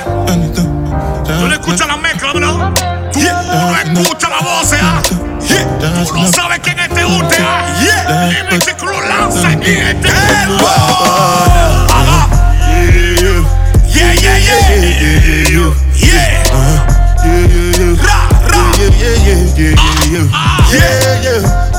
Tú 1.26 1.46
le 1.46 1.54
escuchas 1.56 1.86
la 1.88 1.96
mezcla, 1.98 2.32
bro. 2.32 2.72
Tú 3.12 3.20
no 3.20 4.00
escuchas 4.00 4.30
la 4.30 4.38
voz, 4.40 4.72
¿ah? 4.80 5.02
Yeah. 5.46 6.04
Tú 6.06 6.14
no 6.14 6.26
sabes 6.32 6.60
quién 6.60 6.78
es 6.78 6.88
este 6.88 7.04
ute, 7.04 7.36
¿ah? 7.40 7.66
Yeah. 7.82 8.28
Liberty 8.30 8.72
Crew 8.78 8.98
lanza 9.08 9.48
aquí 9.48 9.72
este 9.72 10.08
Ajá. 11.90 12.28
Yeah, 13.92 14.14
yeah, 14.14 14.38
yeah. 14.38 14.70
Yeah. 15.50 15.93
yeah, 19.56 19.74
yeah, 20.10 20.14
yeah, 20.14 20.26
yeah, 20.70 21.22
yeah, 21.22 21.38
yeah, 21.38 21.78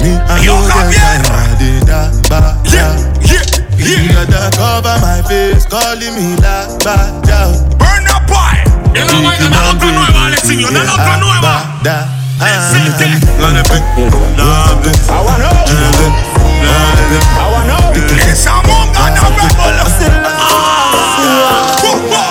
Me, 0.02 0.16
I 0.16 0.40
know 0.44 0.58
that 0.64 1.28
I 1.28 1.54
did 1.60 1.84
that, 1.86 2.10
but 2.32 2.56
yeah, 2.66 2.96
yeah, 3.20 3.44
yeah. 3.76 4.00
You 4.00 4.08
gotta 4.26 4.50
cover 4.56 4.96
my 5.04 5.20
face, 5.28 5.66
calling 5.66 6.14
me 6.16 6.34
la 6.40 6.66
bada. 6.80 7.52
Burn 7.78 8.08
up, 8.08 8.24
boy. 8.26 8.56
You 8.96 9.04
know 9.06 9.20
why 9.22 9.36
you're 9.38 9.50
not 9.50 9.78
gonna 9.78 9.92
know 9.92 10.08
about 10.08 10.32
it, 10.32 10.42
you 10.48 10.66
know 10.66 10.82
not 10.82 10.96
gonna 10.96 11.20
know 11.20 11.38
about. 11.38 12.19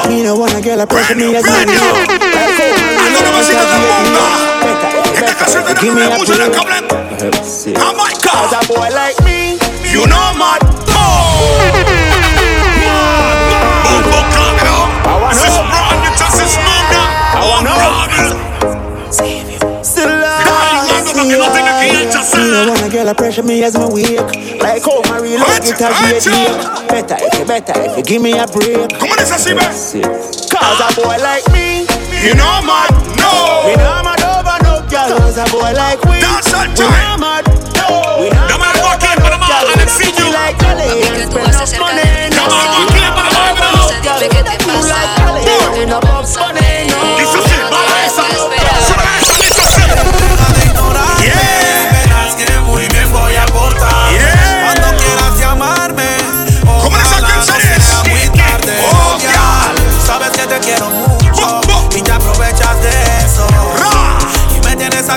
Me 0.09 0.23
no 0.23 0.33
wanna 0.35 0.61
get 0.61 0.79
a 0.79 0.87
pressure 0.87 1.13
I. 1.13 1.29
I. 1.37 1.99
Give 5.79 5.93
me 5.93 6.01
a 6.01 6.88
Gyal 23.09 23.17
pressure 23.17 23.41
me 23.41 23.63
as 23.63 23.73
me 23.73 23.89
weak. 23.89 24.21
Like 24.61 24.85
oh, 24.85 25.01
my 25.09 25.17
real 25.17 25.41
love 25.41 25.65
it 25.65 25.81
a 25.81 25.89
great 25.97 26.21
Better 26.93 27.17
if 27.17 27.39
you 27.39 27.45
better 27.45 27.73
if 27.81 27.97
you 27.97 28.03
give 28.03 28.21
me 28.21 28.37
a 28.37 28.45
break. 28.45 28.85
Come 29.01 29.09
on, 29.09 29.17
this 29.17 29.33
is 29.33 29.49
Cause 30.45 30.77
a 30.77 30.89
boy 30.93 31.17
like 31.17 31.41
me, 31.49 31.89
you 32.21 32.37
know 32.37 32.61
mad 32.61 32.93
no. 33.17 33.65
We 33.65 33.73
not 33.81 34.05
mad 34.05 34.21
over 34.21 34.61
no 34.61 34.85
gyal. 34.85 35.17
Cause 35.17 35.41
a 35.41 35.45
boy 35.49 35.73
like 35.73 35.97
we, 36.05 36.21
that's 36.21 36.53
a 36.53 36.69
we 36.69 36.85
not 36.85 37.17
mad 37.17 37.49
no. 37.81 38.21
We 38.21 38.29
not 38.29 38.61
mad 38.61 38.77
over 38.77 38.93
no 38.93 39.41
gyal. 39.41 39.65
We 39.65 39.73
not 39.73 39.89
mad 39.89 40.13
you 40.13 40.29
like 40.29 40.61
Cali. 40.61 41.01
We 41.33 41.49
not 41.49 41.65
money. 41.81 42.29
No 42.29 42.45
mad 42.45 42.77
over 42.77 43.73
no 43.73 43.89
gyal. 44.05 44.21
We 44.21 44.37
not 44.37 44.53
mad 44.53 44.69
over 44.69 44.69
no 44.69 44.69
gyal. 44.69 44.69
We 45.73 45.85
not 45.89 46.05
mad 46.05 46.29
over 46.29 46.53
no 46.53 46.53
gyal. 46.53 46.78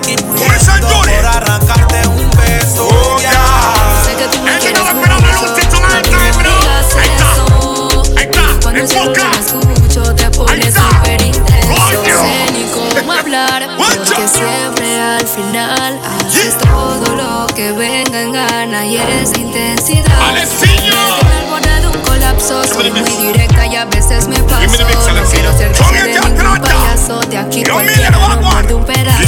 Tienes 0.01 0.17
aquí 0.17 0.25
muriendo 0.25 0.89
por 0.89 1.27
arrancarte 1.27 2.09
un 2.09 2.31
beso. 2.31 2.89
Oh, 2.91 3.19
Ya. 3.21 3.31
yeah. 3.31 4.03
Sé 4.05 4.15
que 4.17 4.25
tú 4.29 4.43
me 4.43 4.57
quieres 4.59 4.81
Cuando 4.81 5.13
me 8.73 9.75
escucho 9.75 10.15
te 10.15 10.31
pones 10.31 10.75
súper 10.75 11.21
intenso 11.21 11.75
Coño. 11.75 12.17
Sé 12.23 12.53
ni 12.53 12.65
cómo 12.73 13.13
hablar 13.13 13.69
Guacha. 13.77 13.97
Porque 13.97 14.29
siempre 14.29 15.01
al 15.01 15.27
final 15.27 16.01
Haces 16.27 16.57
todo 16.59 17.15
lo 17.17 17.47
que 17.55 17.73
venga 17.73 18.23
en 18.23 18.33
gana 18.33 18.87
Y 18.87 18.97
eres 18.97 19.33
de 19.33 19.41
intensidad. 19.41 20.35
Desde 20.35 20.75
el 20.77 21.87
un 21.87 22.01
colapso 22.03 22.65
Soy 22.65 22.85
Give 22.85 22.93
me 22.95 23.01
muy 23.03 23.11
the 23.11 23.17
mix. 23.17 23.33
directa 23.35 23.67
y 23.67 23.77
a 23.77 23.85
veces 23.85 24.27
me 24.29 24.39
paso 24.39 24.61
Give 24.61 24.71
me 24.71 24.77
the 24.79 24.85
mix, 24.87 24.97
No 25.05 25.11
Alexinho. 25.11 25.31
quiero 25.31 25.59
ser 25.59 25.77
Son 25.77 25.87
casi 25.87 25.95
de 25.95 26.01
el 26.15 26.21
ningún 26.21 26.35
teatrata. 26.37 26.63
payaso 26.63 27.21
De 27.21 27.39
aquí 27.39 27.65
Yo, 27.65 27.73
cualquiera 27.75 27.99
mira, 27.99 28.11
no 28.11 28.19
Wagwan. 28.21 28.45
muerde 28.45 28.75
un 28.75 28.85
pedazo 28.85 29.19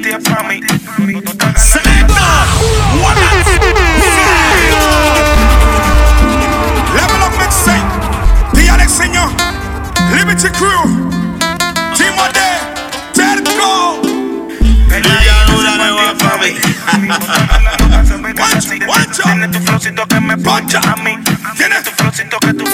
Peladita, 0.00 0.08
ese 0.08 0.08
panty 0.08 0.08
es 0.10 0.28
pa' 0.28 0.42
mí. 0.44 0.60
Selecta. 1.56 2.46
What 3.00 3.16
Level 6.94 7.22
up 7.22 7.32
mixtape. 7.38 7.84
The 8.54 8.70
Alexenio. 8.70 9.28
Liberty 10.14 10.48
Crew. 10.50 11.10
Timode. 11.96 12.48
Terco. 13.14 14.00
Guancho, 18.36 18.86
guancho. 18.86 19.22
Tiene 19.22 19.48
tu 19.48 19.60
flowcito 19.60 20.06
que 20.06 20.20
me 20.20 20.36
poncha 20.36 20.80
a 20.80 20.96
mí. 20.96 21.16
Tiene 21.56 21.82
tu 21.82 21.90
flowcito 21.90 22.38
que 22.38 22.54
tú. 22.54 22.64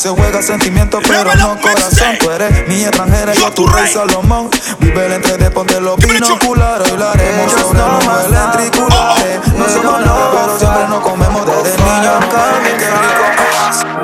Se 0.00 0.08
juega 0.08 0.40
sentimiento, 0.40 0.98
pero 1.06 1.34
no 1.34 1.60
corazón. 1.60 2.16
Tú 2.20 2.30
eres 2.30 2.66
mi 2.66 2.84
extranjera, 2.84 3.34
yo 3.34 3.52
tu 3.52 3.66
rey 3.66 3.86
Salomón. 3.86 4.48
Vive 4.78 5.04
el 5.04 5.12
entre 5.12 5.36
de 5.36 5.50
ponte 5.50 5.78
los 5.78 5.98
binoculares. 5.98 6.90
Hablaremos 6.90 7.52
sobre 7.52 7.80
los 7.80 8.30
ventriculares. 8.30 9.40
No 9.54 9.68
somos 9.68 10.00
nada, 10.00 10.30
pero 10.30 10.58
siempre 10.58 10.88
nos 10.88 11.00
comemos 11.00 11.44
desde 11.44 11.76
niños. 11.76 12.14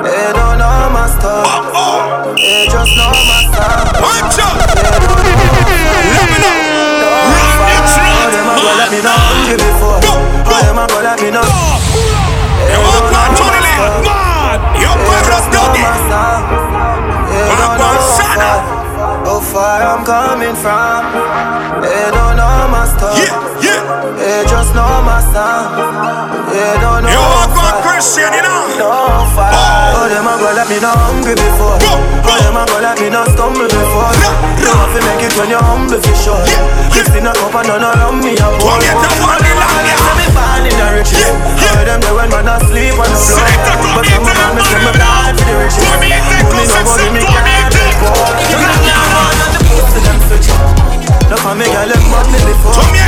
Pero 0.03 0.55
no 0.55 0.89
más 0.91 1.17
todo. 1.17 2.35
Ellos 2.37 2.89
no 2.95 3.09
más 3.09 3.49
nada. 3.49 4.66
Coming 20.47 20.61
from. 20.63 21.03
They 21.83 22.07
don't 22.11 22.35
know 22.39 22.67
my 22.71 22.87
stuff. 22.87 23.19
Yeah, 23.19 23.35
yeah. 23.59 24.15
They 24.15 24.47
just 24.47 24.71
know 24.75 25.03
my 25.03 25.19
sound. 25.19 25.75
They 26.47 26.71
don't 26.79 27.03
know 27.03 27.11
Yo 27.11 27.19
how 27.19 27.51
Wagwan. 27.51 27.83
Christian, 27.83 28.31
you 28.31 28.43
know. 28.43 28.79
No 28.79 29.27
far. 29.35 29.51
Oh, 29.51 30.07
them 30.07 30.27
a 30.27 30.33
go 30.39 30.47
let 30.55 30.67
me 30.69 30.79
know 30.79 30.93
hungry 30.93 31.35
before. 31.35 31.77
Oh, 31.83 32.37
them 32.39 32.55
a 32.55 32.63
go 32.63 32.79
let 32.79 32.95
me 32.99 33.09
know 33.09 33.25
stumble 33.35 33.67
before. 33.67 34.13
You 34.63 34.71
have 34.71 34.93
to 34.95 34.99
make 35.03 35.23
it 35.27 35.33
when 35.35 35.49
you're 35.51 35.63
humble 35.63 35.99
for 35.99 36.15
sure. 36.15 36.43
Lifting 36.95 37.27
a 37.27 37.33
cup 37.35 37.55
and 37.55 37.67
none 37.67 37.83
around 37.83 38.23
me 38.23 38.37
a 38.39 38.47
pour. 38.61 38.77
Let 38.79 38.95
me 40.15 40.25
fall 40.31 40.63
in 40.63 40.75
the 40.79 40.87
riches. 40.95 41.27
Heard 41.59 41.87
them 41.87 41.99
there 42.01 42.15
when 42.15 42.29
man 42.31 42.47
asleep 42.47 42.95
on 42.95 43.09
the 43.09 43.19
floor. 43.19 43.43
But 43.95 44.05
some 44.07 44.23
of 44.23 44.35
them 44.39 44.55
say 44.63 44.79
me 44.79 44.91
bad 44.95 45.35
for 45.35 45.45
the 45.45 45.55
riches. 45.59 45.83
Me 45.99 46.67
no 46.67 46.83
money, 46.83 47.09
me 47.11 47.21
can't 47.25 47.66
ball. 48.01 48.37
You 48.47 48.57
on 48.61 49.49
the 49.53 49.59
I'm 50.05 50.19
switching. 50.27 50.61
Love 51.27 51.43
me, 51.57 51.65
me. 51.65 52.53
Come 52.71 52.91
me 52.91 53.03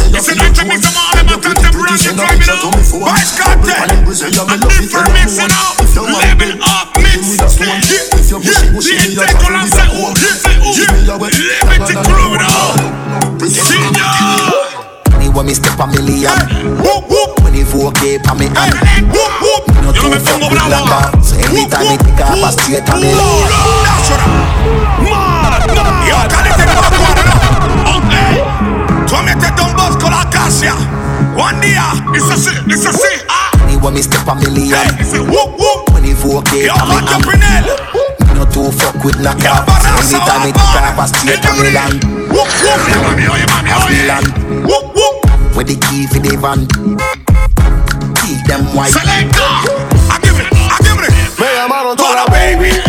If 0.10 0.28
you 0.28 0.36
for 0.36 0.62
If 13.40 13.56
you 13.56 13.70
me, 13.70 13.90
me 13.90 14.00
you 14.30 14.49
when 15.40 15.46
me 15.48 15.54
step 15.54 15.80
on 15.80 15.88
me. 15.96 16.28
Whoop 16.84 17.08
whoop. 17.08 17.40
24k 17.40 18.20
pa 18.28 18.36
me 18.36 18.52
hand. 18.52 18.76
Whoop 19.08 19.34
whoop. 19.40 19.64
Me 19.72 19.80
no 19.88 19.96
too 19.96 20.12
fuck 20.20 20.44
with 20.52 20.60
langa. 20.68 21.16
So 21.24 21.40
anytime 21.40 21.88
me 21.88 21.96
take 21.96 22.20
I 22.20 22.52
straight 22.52 22.84
a 22.84 22.96
me 23.00 23.16
liam. 23.16 23.48
That's 23.88 24.12
what 24.12 24.20
I'm. 24.20 24.36
Yo, 26.04 26.18
can 26.28 26.44
you 26.44 26.54
take 26.60 26.76
off 26.76 26.92
one? 26.92 27.24
Okay. 27.96 28.32
Tu 29.08 29.16
me 29.24 29.34
te 29.40 29.50
tombas 29.56 29.96
con. 29.96 30.12
One 31.40 31.62
day, 31.64 31.80
It's 32.12 32.28
a 32.28 32.36
shit. 32.36 32.60
It's 32.68 32.84
a 32.84 32.92
shit. 32.92 33.24
When 33.80 33.94
me 33.94 34.02
step 34.02 34.28
on 34.28 34.44
me. 34.44 34.68
Hey, 34.68 34.92
a 35.16 35.24
whoop 35.24 35.56
whoop. 35.56 35.88
24k 35.96 36.68
pa 36.68 36.84
me 36.84 37.40
hand. 37.40 37.64
me 37.64 37.72
hot 37.72 38.36
no 38.36 38.46
too 38.46 38.72
fuck 38.72 39.04
with 39.04 39.20
knock 39.20 39.44
off 39.46 39.68
Anytime 40.00 40.48
me 40.48 40.52
take 40.52 40.84
off 40.84 41.00
a 41.00 41.06
straight 41.08 41.42
to 41.44 41.52
Milan 41.60 41.92
Whoop 42.28 42.48
whoop, 42.60 43.16
me 43.16 43.28
Milan 43.88 44.24
Whoop 44.64 44.96
whoop 44.96 45.19
with 45.60 45.68
the 45.68 45.76
key 45.76 46.08
for 46.08 46.20
the 46.20 46.38
van 46.40 46.66
Keep 48.24 48.48
them 48.48 48.64
white 48.74 48.92
Selector! 48.92 49.44
I 50.08 50.18
give 50.24 50.40
it, 50.40 50.48
I 50.56 50.80
give 50.80 51.04
it. 51.04 51.12
Me 51.38 51.48
llamaron 51.48 51.98
toda 51.98 52.16
la 52.16 52.26
baby. 52.28 52.89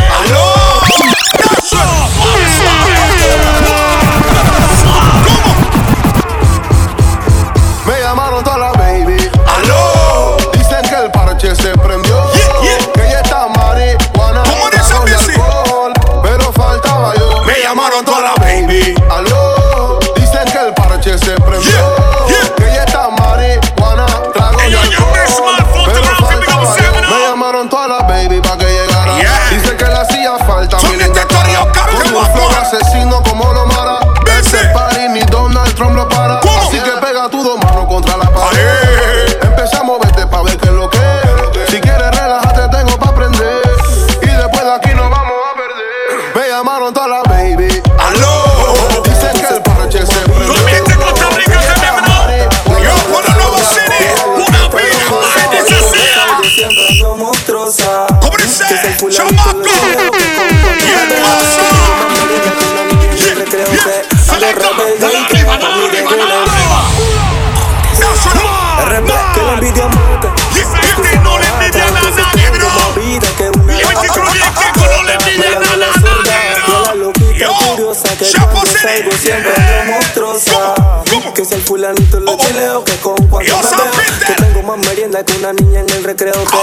Fulanito, 81.71 82.19
los 82.19 82.37
chileos 82.37 82.83
que 82.83 82.97
con 82.97 83.15
cuatro 83.29 83.49
Yo, 83.49 83.63
me 83.63 83.77
veo. 83.77 83.93
Que 84.27 84.43
tengo 84.43 84.63
más 84.65 84.89
merienda 84.89 85.25
que 85.25 85.37
una 85.39 85.53
niña 85.53 85.79
en 85.79 85.91
el 85.91 86.03
recreo 86.03 86.33
que 86.33 86.57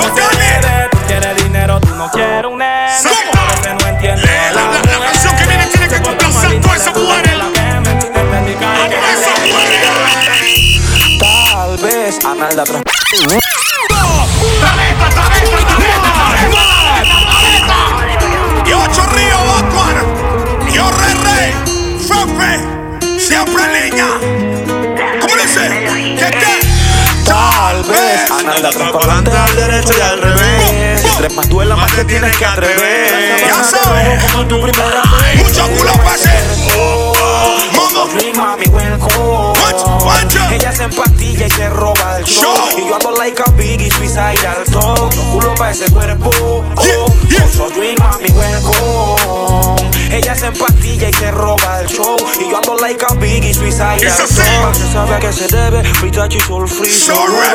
y 0.00 0.04
se 0.04 0.36
debe. 0.36 0.88
Tú 0.90 0.98
quieres 1.06 1.44
dinero, 1.44 1.80
tú 1.80 1.94
no 1.94 2.10
quieres 2.10 2.50
un 2.50 2.58
nene. 2.58 2.88
A 2.88 3.74
no 3.74 3.86
entiendes. 3.86 4.30
La, 4.54 5.06
canción 5.06 5.36
que 5.36 5.46
viene 5.46 5.66
tiene 5.66 5.88
que 5.88 6.02
complacer 6.02 6.60
todas 6.60 6.80
esas 6.80 6.96
mujeres. 6.96 7.38
Tal 11.20 11.76
vez 11.78 12.24
Analda 12.24 12.62
atrás. 12.62 12.82
Yo 18.66 18.86
Chorrillo 18.92 19.38
Bacuar. 19.46 20.04
Yo 20.72 20.90
Rey 20.90 21.14
Rey. 21.14 21.52
Fefe. 22.00 23.18
Siempre 23.18 23.62
en 23.64 24.37
atrás 28.66 28.92
para 28.92 29.18
adelante, 29.18 29.30
al 29.30 29.56
derecho 29.56 29.92
y 29.96 30.00
al 30.00 30.20
revés. 30.20 31.02
Tres 31.18 31.34
más 31.34 31.48
duela 31.48 31.76
más 31.76 31.92
te 31.92 32.04
tienes 32.04 32.36
que 32.36 32.44
atrever. 32.44 33.40
Ya 33.46 33.64
sabes. 33.64 34.24
Como 34.24 34.46
tu 34.46 34.60
primera 34.60 35.02
vez. 35.20 35.44
Mucho 35.44 35.68
culo 35.68 35.92
pase. 36.04 36.30
Modo 37.72 38.08
mami, 38.34 38.66
welcome. 38.66 39.58
Ella 40.50 40.72
se 40.72 40.84
empastilla 40.84 41.46
y 41.46 41.50
se 41.50 41.68
roba 41.68 42.18
el 42.18 42.24
show. 42.24 42.54
Y 42.76 42.88
yo 42.88 42.94
ando 42.94 43.12
like 43.12 43.42
a 43.44 43.50
biggie, 43.52 43.90
suicide 43.90 44.46
al 44.46 44.64
top. 44.64 45.14
Culo 45.32 45.54
pa' 45.54 45.70
ese 45.70 45.90
cuerpo. 45.90 46.30
Oh, 46.32 47.07
so 47.52 47.68
dream, 47.70 47.96
mami. 47.98 48.26
Ella 50.10 50.34
se 50.34 50.46
empastilla 50.46 51.08
y 51.08 51.12
se 51.12 51.30
roba 51.30 51.80
el 51.80 51.86
show. 51.86 52.16
Y 52.40 52.50
yo 52.50 52.56
ando 52.56 52.76
like 52.76 53.04
a 53.08 53.14
biggie, 53.14 53.54
suicide. 53.54 54.00
Se 54.00 54.26
sabe 54.92 55.14
a 55.14 55.18
qué 55.18 55.32
se 55.32 55.46
debe. 55.48 55.82
Y 55.82 56.40
soul 56.40 56.68
free. 56.68 56.90
So. 56.90 57.14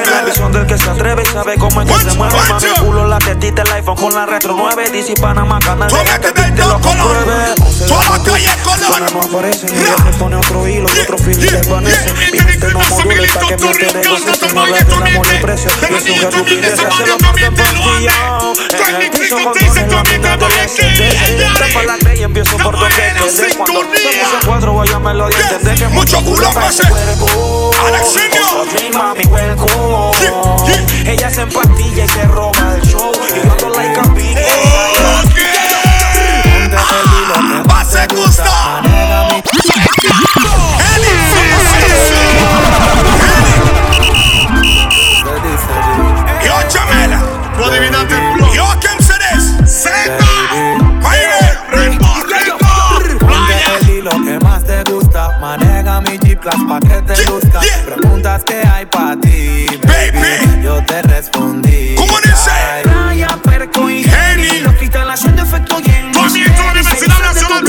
La 0.09 0.23
visión 0.23 0.51
del 0.51 0.65
que 0.65 0.77
se 0.77 0.89
atreve 0.89 1.23
y 1.23 1.25
sabe 1.25 1.57
cómo 1.57 1.81
es 1.81 1.91
que 1.91 2.09
se 2.09 2.17
mueve. 2.17 2.35
Mami, 2.49 2.69
culo, 2.79 3.07
la 3.07 3.17
tetita, 3.19 3.63
el 3.63 3.71
iPhone 3.71 3.95
con 3.95 4.13
la 4.13 4.25
retro 4.25 4.55
9. 4.57 4.89
DC 4.91 5.15
Panamá, 5.19 5.59
canal 5.59 5.89
de 5.89 6.33
que 6.33 6.41
del 6.41 6.55
te 6.55 6.61
lo 6.61 6.69
dos 6.69 6.81
color. 6.81 7.17
compruebe. 7.17 7.55
Toda 7.87 8.17
la 8.17 8.23
calle 8.23 8.45
es 8.45 8.57
color. 8.57 8.87
Cuando 8.87 9.11
no 9.11 10.11
se 10.11 10.17
pone 10.19 10.35
otro 10.35 10.67
hilo 10.67 10.89
y 10.95 10.99
otro 10.99 11.17
filo 11.17 11.43
y 11.43 11.49
desvanece. 11.49 12.13
Mi 12.31 12.39
gente 12.39 12.67
no 12.67 12.79
modula 12.79 13.23
hasta 13.23 13.47
que 13.47 13.57
me 13.57 13.71
entere. 13.71 14.03
Yo 14.03 14.17
sé 14.17 14.39
que 14.39 14.53
no 14.53 14.61
hablas 14.61 14.87
del 14.87 15.03
amor 15.03 15.27
y 15.33 15.41
precio. 15.41 15.71
Una 15.89 15.97
estupidez, 15.97 16.79
se 16.79 17.05
lo. 17.05 17.23
En 17.43 17.55
la 21.85 21.97
ley 21.97 22.23
empiezo 22.23 22.57
por 22.57 22.77
Cuando 24.45 24.73
cuatro, 24.73 24.99
melodía, 24.99 25.37
entender 25.37 25.75
que 25.77 25.87
Mucho 25.87 26.23
culo 26.23 26.51
pase. 26.53 26.83
dream, 28.71 28.93
mami, 28.93 29.23
welcome. 29.25 30.17
Ella 31.05 31.29
se 31.29 31.41
empastilla 31.41 32.05
y 32.05 32.07
se 32.07 32.23
roba 32.25 32.75
el 32.75 32.81
show. 32.81 33.11
Y 33.29 33.45
yo 33.45 33.51
ando 33.51 33.69
like 33.69 33.99
a. 33.99 34.03
Pase 37.67 38.07
gusta. 38.15 38.81
Pa' 56.43 56.79
que 56.81 57.01
te 57.03 57.25
luzca. 57.25 57.61
Preguntas 57.85 58.43
que 58.43 58.55
hay 58.67 58.85
pa' 58.85 59.15
ti, 59.15 59.65
baby. 59.87 60.61
Yo 60.61 60.83
te 60.83 61.01
respondí. 61.03 61.95
¿Cómo 61.95 62.17
dice? 62.19 62.51
Raya, 62.83 63.29
perco 63.41 63.89
y 63.89 64.03
Henny. 64.03 64.59
Los 64.59 64.75
cristales 64.75 65.13
haciendo 65.13 65.43
efecto 65.43 65.77
y 65.79 65.89
en 65.89 66.11
Comienza 66.11 66.63
la 66.63 66.71
Universidad 66.71 67.19
Nacional, 67.19 67.63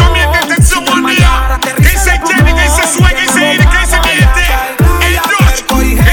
día. 1.06 1.60
Que 1.62 1.82
dice 1.82 2.20
Jenny, 2.26 2.52
dice 2.52 2.82
que 2.98 3.20
dice 3.20 3.54
Iri, 3.54 3.64
que 3.64 3.78
dice 3.78 4.00
Miete. 4.00 4.46
El 5.06 5.18
Josh, 5.20 5.62
que 5.62 6.10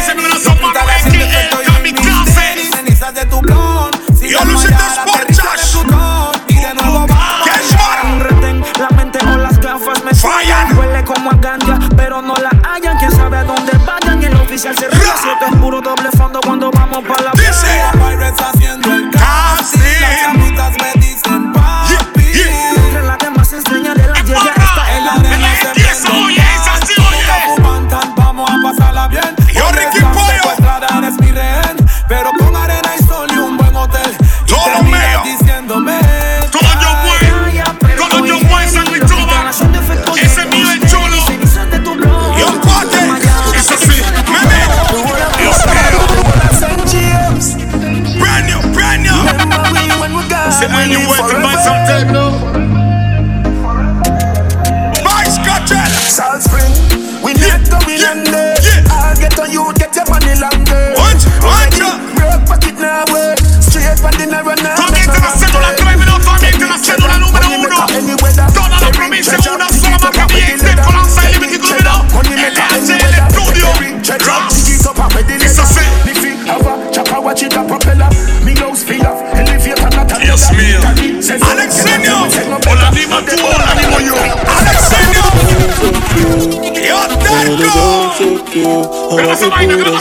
a.k.a. 0.68 1.74
Kamikaze. 1.74 2.70
cenizas 2.76 3.14
de 3.16 3.26
tu 3.26 3.42
blon. 3.42 3.90
Yo 4.22 4.40
oficial 14.52 14.76
se 14.78 14.90
ríe. 14.90 15.02
Si 15.22 15.30
esto 15.30 15.46
es 15.46 15.56
puro 15.62 15.80
doble 15.82 16.10
fondo 16.18 16.42
cuando 16.42 16.70
vamos 16.72 17.04
para 17.08 17.22
la 17.24 17.32
Dice. 17.32 17.68
Pirates 17.94 18.42
haciendo 18.42 18.94
el 18.94 19.10
casting. 19.10 19.80
Las 20.02 20.22
chamitas 20.22 20.74
me 20.78 21.02
dicen 21.02 21.51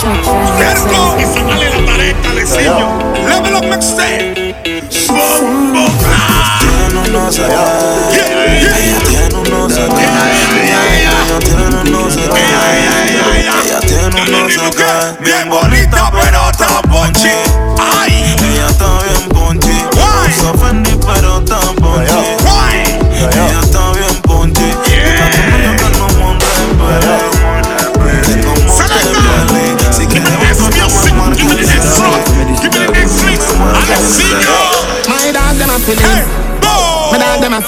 Cerco 0.00 1.14
y 1.18 1.24
sacale 1.26 1.68
la 1.68 1.84
tareta, 1.84 2.32
le 2.34 2.46
sello. 2.46 2.88
Level 3.28 3.54
up 3.54 3.66
Mexe. 3.66 4.54
Tiene 4.80 6.98
unos 7.06 7.38
allá. 7.38 7.66
Ella 8.10 8.98
tiene 9.06 9.34
unos 9.34 9.76
allá. 9.76 10.08
Ella 10.56 11.38
tiene 11.40 11.82
unos 11.82 12.16
allá. 12.16 12.62
Ella 13.36 13.78
tiene 13.80 14.22
unos 14.22 14.56
acá. 14.56 14.90
Bien 15.20 15.50
bonita, 15.50 16.10
pero 16.10 16.50
tan 16.56 16.80
ponchita. 16.90 17.69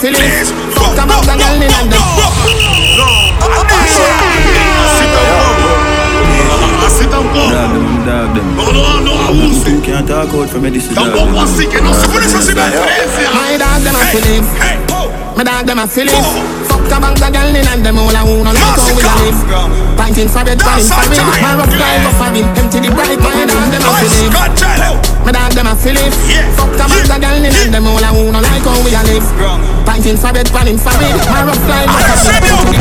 syphilis 0.02 0.50
Fuck 0.74 0.98
a 0.98 1.06
and 1.06 1.38
girl 1.38 1.62
in 1.62 1.70
London. 1.70 2.02
No. 2.98 3.06
Can't 9.82 10.06
talk 10.06 10.32
out 10.34 10.48
for 10.48 10.60
me, 10.60 10.70
this 10.70 10.88
is 10.88 10.94
dog 10.94 11.06
you 11.06 11.22
My 13.34 13.56
dog 13.58 13.82
them 13.82 13.94
a 13.94 14.04
feeling. 14.14 14.44
My 15.36 15.42
dog 15.44 15.66
them 15.66 15.78
a 15.78 15.86
feeling. 15.88 16.22
Fuck 16.68 16.81
a 16.92 17.00
bank 17.00 17.24
of 17.24 17.32
girl 17.32 17.48
in 17.56 17.64
and 17.64 17.80
them 17.80 17.96
all 17.96 18.12
a 18.12 18.20
own. 18.20 18.44
no 18.44 18.52
like 18.52 18.76
how 18.76 18.92
we 18.92 19.02
a 19.02 19.12
live 19.24 19.40
Fighting 19.96 20.28
for 20.28 20.44
bed, 20.44 20.60
fighting 20.60 20.88
for 20.92 21.04
weed, 21.08 21.24
my 21.40 21.56
rough 21.56 21.72
guy 21.72 21.96
go 22.04 22.10
for 22.20 22.28
Empty 22.32 22.78
the 22.84 22.90
bright 22.92 23.16
mind 23.16 23.48
and 23.48 23.72
them 23.72 23.80
a 23.80 23.92
feel 23.96 24.12
it. 24.12 24.32
My 25.24 25.32
dog 25.32 25.52
them 25.56 25.68
a 25.68 25.74
feel 25.76 25.96
it 25.96 26.12
Fuck 26.56 26.76
a 26.76 26.84
bank 26.84 27.08
of 27.08 27.18
girl 27.24 27.40
in 27.40 27.48
and 27.48 27.72
them 27.72 27.86
all 27.88 28.02
a 28.02 28.10
own. 28.12 28.32
no 28.36 28.40
like 28.44 28.66
how 28.66 28.76
we 28.84 28.92
a 28.92 29.00
live 29.08 29.26
Fighting 29.88 30.18
for 30.20 30.32
bed, 30.32 30.48
fighting 30.52 30.78
for 30.78 30.92
weed, 31.00 31.16
my 31.32 31.40
rough 31.48 31.62
guy 31.64 31.88
go 31.88 31.96
for 32.20 32.68
me 32.68 32.78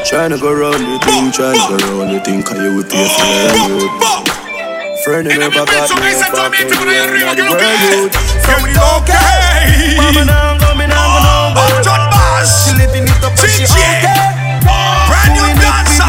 Tryna 0.00 0.40
go 0.40 0.50
round 0.52 0.80
the 0.80 0.98
thing, 1.06 1.30
tryna 1.30 1.60
go 1.68 1.76
round 1.76 2.10
the 2.10 2.20
thing, 2.24 2.42
cause 2.42 2.58
you 2.58 2.74
would 2.74 2.88
pay 2.88 3.06
Friend 5.04 5.26
in 5.28 5.40
the 5.40 5.48
back 5.48 5.64
no 5.68 5.86
fuck 6.34 6.50
with 6.50 6.68
me 6.84 6.96
and 6.98 7.38
the 7.38 7.44
world 7.46 7.80
youth 7.88 8.16
From 8.44 8.62
the 8.68 8.74
UK 8.76 9.12
Mama 9.96 10.24
now 10.24 10.52
I'm 10.52 10.58
coming, 10.58 10.90
I'm 10.92 11.54
going 11.54 11.84
home 11.86 11.99
she 12.40 12.72
living 12.72 13.04
it 13.04 13.20
up 13.20 13.36
and 13.36 13.52
she 13.52 13.68
out 13.68 14.00
there. 14.00 14.64
Brand 14.64 15.36
new 15.36 15.44
dancer. 15.60 16.08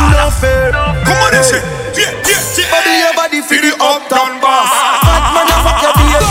Come 1.03 1.19
on, 1.19 1.31
listen. 1.35 1.59
Yeah, 1.91 2.15
yeah, 2.23 2.39
yeah. 2.55 2.71
Body 2.71 2.93
your 3.03 3.13
body 3.19 3.39
for 3.43 3.59
the 3.59 3.75
uptown 3.75 4.39
boss. 4.39 4.71
Fat 5.03 5.35
man, 5.35 5.51
I 5.51 5.59
fuck 5.59 5.83
your 5.83 5.91
beer. 5.99 6.23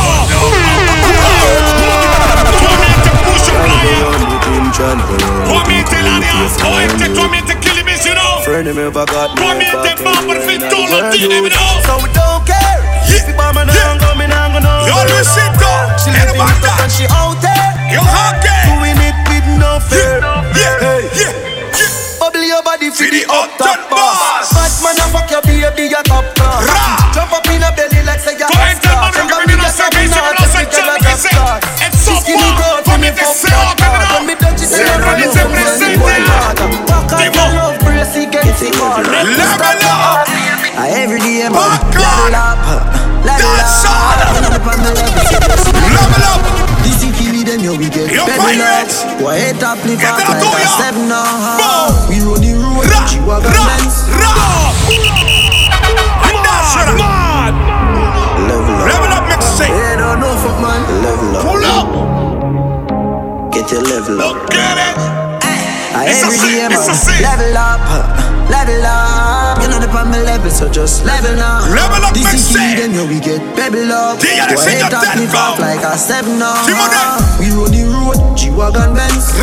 Come 4.81 5.69
here 5.69 5.85
till 5.85 6.09
I 6.09 6.17
dance, 6.25 6.57
come 6.57 6.81
here 6.81 7.45
till 7.45 7.77
you 8.01 8.15
know. 8.17 8.41
Friend 8.41 8.65
me 8.65 8.83
ever 8.83 9.05
got 9.05 9.37
me. 9.37 9.45
Come 9.45 9.61
here, 9.61 9.77
take 9.85 10.01
my 10.01 10.17
for 10.25 10.41
fit 10.41 10.65
all 10.73 10.89
of 10.89 11.13
the 11.13 11.19
you 11.21 11.29
know. 11.29 11.85
So 11.85 12.01
we 12.01 12.09
don't 12.17 12.41
care. 12.49 12.81
Yeah. 13.05 13.29
If 13.29 13.37
I'm 13.37 13.57
an 13.61 13.69
angle, 13.69 14.17
me 14.17 14.25
angle 14.25 14.65
no. 14.65 14.89
Yo, 14.89 14.97
listen 15.13 15.53
though. 15.61 15.93
She 16.01 16.09
living 16.11 16.41
it 16.41 16.65
up 16.65 16.81
and 16.81 16.89
she 16.89 17.05
out 17.13 17.37
there. 17.45 17.69
Yo, 17.93 18.01
how 18.01 18.33
gay? 18.41 18.90
It 19.81 19.89
with 19.89 20.21
no. 20.21 20.33
Yeah, 20.53 20.77
Hey. 20.81 21.03
yeah, 21.17 21.33
yeah. 21.77 22.19
Bubble 22.21 22.45
your 22.45 22.63
body 22.63 22.91
for 22.91 23.05
For 23.05 23.11
the 23.11 23.25
the 23.25 23.33
uptown 23.33 23.81
uptown 23.81 23.91
boss. 23.91 24.53
boss. 24.53 24.53
Fat 24.53 24.73
man, 24.85 24.97
I 25.01 25.07
fuck 25.13 25.31
your 25.33 25.43
baby, 25.43 25.89
your 25.89 26.03
top 26.05 26.25
class. 26.37 26.69
Ra. 26.69 27.11
Jump 27.17 27.33
up 27.33 27.47
in 27.49 27.63
a 27.65 27.71
belly 27.73 28.01
like 28.05 28.21
say 28.21 28.37
you're 28.37 28.49
time, 47.61 47.65
yo, 47.65 47.77
we 47.77 47.89
get 47.91 48.13
Yo, 48.13 48.27
better 48.27 48.41
pirates. 48.41 49.05
now. 49.05 49.25
Why 49.25 49.39
hate 49.39 49.63
up, 49.63 49.85
live 49.85 50.01
up 50.01 50.19
like 50.19 50.65
a 50.65 50.69
seven 50.81 51.09
now? 51.09 52.09
We 52.09 52.21
run 52.21 52.41
the 52.41 52.53
road, 52.57 52.87
ra, 52.89 53.07
she 53.07 53.21
walk 53.21 53.45
ra, 53.45 53.53
ra. 53.53 54.81
Mad, 56.71 56.97
mad. 56.99 57.55
Level 58.49 58.75
up, 58.75 58.87
level 58.89 59.13
up, 59.13 59.25
make 59.29 59.43
say. 59.43 59.69
They 59.69 59.97
don't 59.97 60.21
know 60.21 60.35
fuck 60.41 60.57
man. 60.61 60.81
Level 61.05 61.37
up, 61.37 61.43
pull 61.45 61.65
up. 61.65 61.89
Get 63.53 63.71
your 63.71 63.83
level 63.83 64.21
up. 64.21 64.35
Look 64.37 64.55
at 64.55 64.79
it. 64.79 64.97
Hey. 65.45 66.11
It's 66.11 66.23
every 66.25 66.37
a, 66.37 66.69
day, 66.69 66.77
man. 66.77 67.23
Level 67.23 67.57
up, 67.57 67.81
level 68.51 68.87
up 68.87 69.50
up 69.91 70.07
on 70.07 70.11
my 70.11 70.23
level, 70.23 70.51
so 70.51 70.69
just 70.71 71.05
level 71.05 71.39
up. 71.41 71.69
Level 71.71 72.05
up, 72.05 72.15
This 72.15 72.35
is 72.35 72.55
me, 72.55 72.75
then 72.79 72.95
we 73.09 73.19
get 73.21 73.41
pebble 73.57 73.91
up. 73.93 74.23
Yeah, 74.23 74.47
yeah, 74.47 74.55
Why 74.55 74.79
it 74.79 74.95
up, 74.95 75.17
live 75.17 75.35
up 75.35 75.59
like 75.59 75.83
a 75.83 75.99
seven 75.99 76.41
up. 76.43 76.67
We 77.39 77.51
roll 77.51 77.67
the 77.67 77.85
road, 77.91 78.37
G-Wagon 78.37 78.95
Benz. 78.95 79.35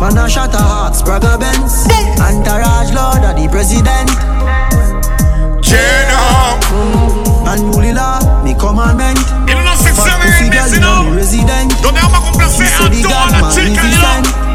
Man, 0.00 0.18
I 0.18 0.28
shot 0.28 0.54
a 0.54 0.58
heart, 0.58 0.96
Sprague 0.96 1.40
Benz. 1.40 1.88
Entourage, 2.20 2.92
Lord 2.92 3.24
of 3.24 3.36
the 3.36 3.48
President. 3.50 4.10
Jenna. 5.62 6.60
Mm, 6.70 6.92
mm-hmm. 6.92 7.48
and 7.48 7.62
Mulila, 7.70 8.42
me 8.44 8.54
commandment. 8.54 9.18
Il 9.48 9.56
en 9.56 9.66
a 9.66 9.76
6 9.76 9.94
semaines, 9.94 10.70
mais 10.70 10.80
don't 10.80 11.82
Donnez-moi 11.82 12.20
complacer 12.32 12.64
un 12.80 12.90
tour 13.02 13.12
à 13.12 13.40
la 13.40 13.50
chica, 13.50 13.82
là. 13.82 14.49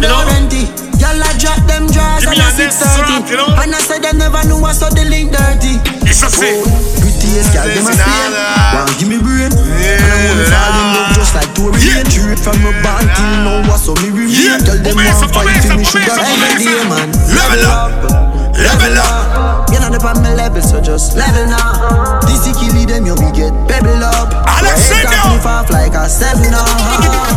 me 0.00 0.06
the 0.06 0.14
warranty. 0.14 0.62
Eh. 0.66 0.98
Y'all 0.98 1.22
I 1.22 1.30
drop 1.38 1.62
them 1.66 1.86
drawers 1.90 2.26
and 2.26 2.38
I 2.38 2.50
630. 2.50 3.30
You 3.30 3.38
know? 3.38 3.50
And 3.58 3.74
I 3.74 3.78
said 3.78 4.02
I 4.02 4.12
never 4.14 4.42
knew 4.46 4.58
I 4.62 4.72
saw 4.74 4.90
the 4.90 5.06
link 5.06 5.30
dirty. 5.30 5.78
It's 6.06 6.22
a 6.22 6.30
thing. 6.30 6.62
Oh, 6.62 6.98
Prettiest 6.98 7.54
girl, 7.54 7.66
them 7.66 7.86
a 7.86 7.94
flame. 7.94 8.34
One 8.74 8.90
give 8.98 9.10
me 9.10 9.18
brain. 9.18 9.50
Yeah. 9.78 9.98
And 9.98 10.10
I 10.10 10.18
wanna 10.26 10.46
fall 10.50 10.74
in 10.74 10.86
love 10.94 11.10
just 11.14 11.34
like 11.34 11.50
two 11.54 11.70
rain. 11.70 12.06
True 12.10 12.34
from 12.34 12.58
a 12.66 12.72
band 12.82 13.10
team, 13.14 13.38
now 13.46 13.62
what's 13.70 13.86
up 13.86 13.98
me 14.02 14.10
remain. 14.10 14.58
Tell 14.62 14.78
them 14.78 14.98
I'm 14.98 15.30
fighting 15.30 15.78
me 15.78 15.84
sugar 15.86 16.14
every 16.14 16.66
day, 16.66 16.78
eh, 16.78 16.90
man. 16.90 17.08
Level 17.30 17.62
up. 17.66 18.37
Level 18.58 18.98
up. 18.98 19.70
You 19.70 19.78
know 19.78 19.90
the 19.90 20.02
on 20.02 20.18
my 20.22 20.34
level, 20.34 20.62
so 20.62 20.80
just 20.80 21.14
level 21.14 21.46
now. 21.46 22.18
This 22.26 22.42
is 22.46 22.56
killing 22.58 22.90
them, 22.90 23.06
yo, 23.06 23.14
we 23.14 23.30
get 23.30 23.54
pebble 23.70 24.02
up. 24.02 24.34
Alex, 24.50 24.90
Head 24.90 24.98
sing 24.98 25.06
top 25.06 25.14
now. 25.14 25.30
me 25.30 25.38
off 25.46 25.70
like 25.70 25.94
a 25.94 26.08
seven 26.10 26.50
now. 26.50 26.66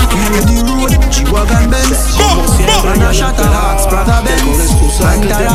We 0.09 0.21
on 0.33 0.45
the 0.49 0.57
road, 0.65 0.93
G-Wagon 1.13 1.69
Benz. 1.69 2.17
Boom, 2.17 2.41
boom. 2.65 2.97
And 2.97 3.03
I 3.05 3.11
shot 3.13 3.37
a 3.37 3.45
heart, 3.45 3.85
Sprague 3.85 4.25
Benz. 4.25 4.73
Entourage 5.01 5.50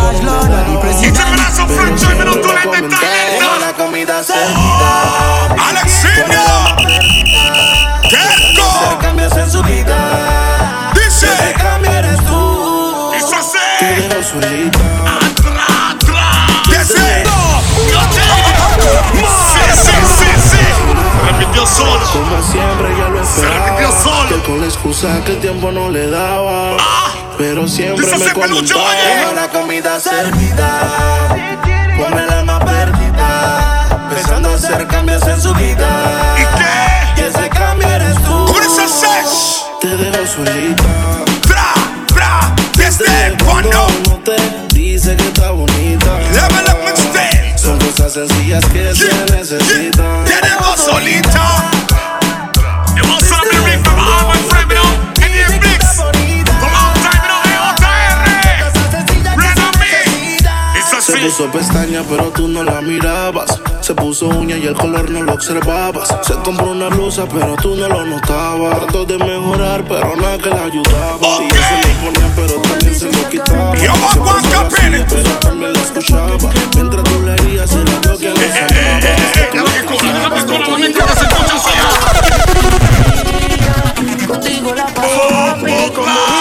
con 24.47 24.61
la 24.61 24.67
excusa 24.67 25.23
que 25.25 25.33
el 25.33 25.41
tiempo 25.41 25.73
no 25.73 25.91
le 25.91 26.09
daba 26.09 26.77
Pero 27.37 27.67
siempre 27.67 28.07
me 28.07 28.33
comentaba 28.33 28.85
oye. 28.91 29.35
La 29.35 29.49
comida 29.49 29.99
servida 29.99 30.81
Ponme 31.99 32.23
el 32.23 32.31
alma 32.31 32.61
perdida 32.61 34.09
Pensando 34.15 34.51
hacer 34.55 34.87
cambios 34.87 35.27
en 35.27 35.43
su 35.43 35.53
vida 35.55 36.37
¿Y 36.37 36.59
qué? 36.59 37.23
Y 37.23 37.25
ese 37.27 37.49
cambio 37.49 37.89
eres 37.89 38.15
tú 38.23 38.45
¿Cómo 38.47 38.61
dice 38.61 38.83
el 38.85 38.89
sex? 38.89 39.65
Te 39.81 39.89
dejo 39.97 40.27
solita 40.27 40.85
Tra, 41.43 41.75
tra. 42.15 42.55
Desde 42.77 43.37
cuando. 43.45 43.87
no 44.09 44.15
te 44.25 44.37
dice 44.75 45.17
que 45.17 45.27
está 45.27 45.51
bonita 45.51 46.19
Level 46.33 46.67
up. 46.67 47.59
Son 47.59 47.79
cosas 47.79 48.13
sencillas 48.13 48.65
que 48.67 48.95
se 48.95 49.13
necesitan 49.37 50.25
Tenemos 50.25 50.79
solita. 50.79 51.76
puso 61.27 61.51
pestaña, 61.51 62.05
pero 62.09 62.31
tú 62.31 62.47
no 62.47 62.63
la 62.63 62.81
mirabas. 62.81 63.61
Se 63.81 63.93
puso 63.95 64.29
uña 64.29 64.57
y 64.57 64.67
el 64.67 64.75
color 64.75 65.11
no 65.11 65.23
lo 65.23 65.33
observabas. 65.35 66.15
Se 66.23 66.35
compró 66.35 66.71
una 66.71 66.89
blusa, 66.89 67.27
pero 67.27 67.57
tú 67.57 67.75
no 67.75 67.89
lo 67.89 68.05
notabas. 68.05 68.79
Trató 68.79 69.05
de 69.05 69.19
mejorar, 69.19 69.85
pero 69.89 70.15
nada 70.15 70.39
que 70.39 70.51
la 70.51 70.65
ayudaba. 70.65 71.17
Okay. 71.17 71.49
Y 71.49 71.51
se 71.51 71.89
lo 71.89 71.95
ponía, 72.05 72.33
pero 72.37 72.55
también 72.63 72.95
se 72.95 73.11
lo 73.11 73.29
quitaba. 73.29 73.75
Yo 73.77 73.93
me 73.93 75.05
pero 75.09 75.31
también 75.41 75.73
la 75.73 75.81
escuchaba. 75.81 76.37
Mientras 76.75 77.03
tú 77.03 77.23
le 77.23 77.33
herías, 77.35 77.73
era 77.73 77.83
lo 77.83 78.19
que 78.19 78.29
le 78.29 78.47
Contigo 84.27 84.75
la 84.75 84.87
pasamos 84.87 85.91
como 85.93 86.37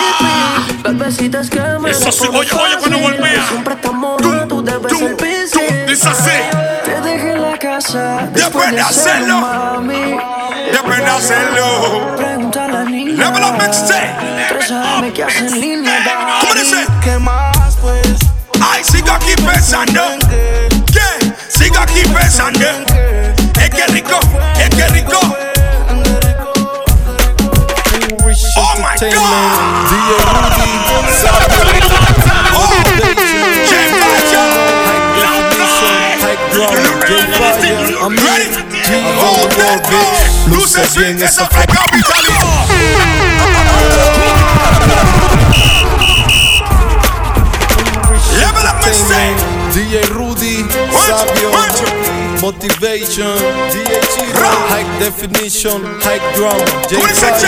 Bebecitas 0.85 1.49
que 1.49 1.59
me 1.79 1.89
Eso 1.89 2.11
sí, 2.11 2.27
oye, 2.27 2.49
oye, 2.53 2.77
cuando 2.79 2.99
volvea. 2.99 3.47
Siempre 3.47 3.73
estamos 3.73 4.21
vuelves 4.77 4.99
tú, 4.99 5.05
el 5.05 5.15
piso. 5.15 5.59
Dice 5.87 6.09
así. 6.09 6.31
Te 6.83 7.01
dejé 7.01 7.31
en 7.31 7.41
la 7.41 7.57
casa. 7.57 8.29
Después 8.33 8.71
de 8.71 8.81
hacerlo. 8.81 9.41
Mami. 9.41 10.17
Después 10.71 10.97
de 10.97 11.05
hacerlo. 11.05 12.15
Pregunta 12.17 12.65
a 12.65 12.67
la 12.67 12.83
niña. 12.83 13.15
¿Qué 17.03 17.19
más? 17.19 17.77
Ay, 18.61 18.83
sigo 18.83 19.11
aquí 19.11 19.35
pensando. 19.45 20.01
¿Qué? 20.91 21.33
Sigo 21.49 21.77
aquí 21.79 22.01
pensando. 22.07 22.65
Es 23.59 23.69
que 23.69 23.87
rico, 23.87 24.19
es 24.57 24.69
que 24.69 24.87
rico. 24.87 25.19
Oh 28.57 28.75
my 28.77 28.95
God. 28.99 30.84
I 38.05 38.07
mean, 38.07 38.19
avant 38.21 39.49
le 39.49 39.63
world 39.63 39.81
beat, 39.89 40.53
nous 40.53 40.67
se 40.67 40.77
swing 40.93 41.19
et 41.19 41.27
ça 41.27 41.49
fait 41.51 41.65
capitaliste. 41.65 42.45
Level 48.37 48.67
up 48.67 48.75
my 48.85 48.93
set. 48.93 49.55
DJ 49.73 50.05
Rudy, 50.13 50.65
Sabio, 51.07 51.49
Motivation, 52.41 53.35
DJ 53.71 53.99
Chira, 54.13 54.51
High 54.69 54.85
Definition, 54.99 55.81
High 56.03 56.21
Drum, 56.35 56.63
J 56.87 56.97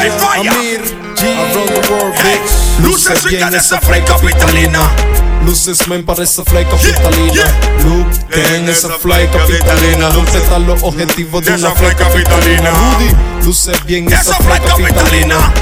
Fire, 0.10 0.40
Amir, 0.40 0.82
G, 1.16 1.26
around 1.28 1.70
the 1.70 1.92
world, 1.92 2.16
bitch. 2.16 2.52
Luces 2.82 3.24
ricas 3.26 3.54
esa 3.54 3.80
fray 3.80 4.02
capitalina. 4.04 5.17
Luces 5.46 5.88
men 5.88 6.06
para 6.06 6.24
esa 6.24 6.44
fly 6.44 6.66
capitalina. 6.66 7.44
Look, 7.86 8.30
ten 8.30 8.68
esa 8.70 8.90
fly 8.90 9.28
capitalina. 9.28 10.10
Completar 10.10 10.62
los 10.62 10.84
objetivos 10.84 11.46
de 11.46 11.54
una 11.54 11.72
fly 11.72 11.96
capitalina. 11.96 12.72
Rudy, 12.72 13.46
luces 13.46 13.86
bien 13.86 14.12
esa 14.12 14.36
fly 14.36 14.60
capitalina. 14.60 15.54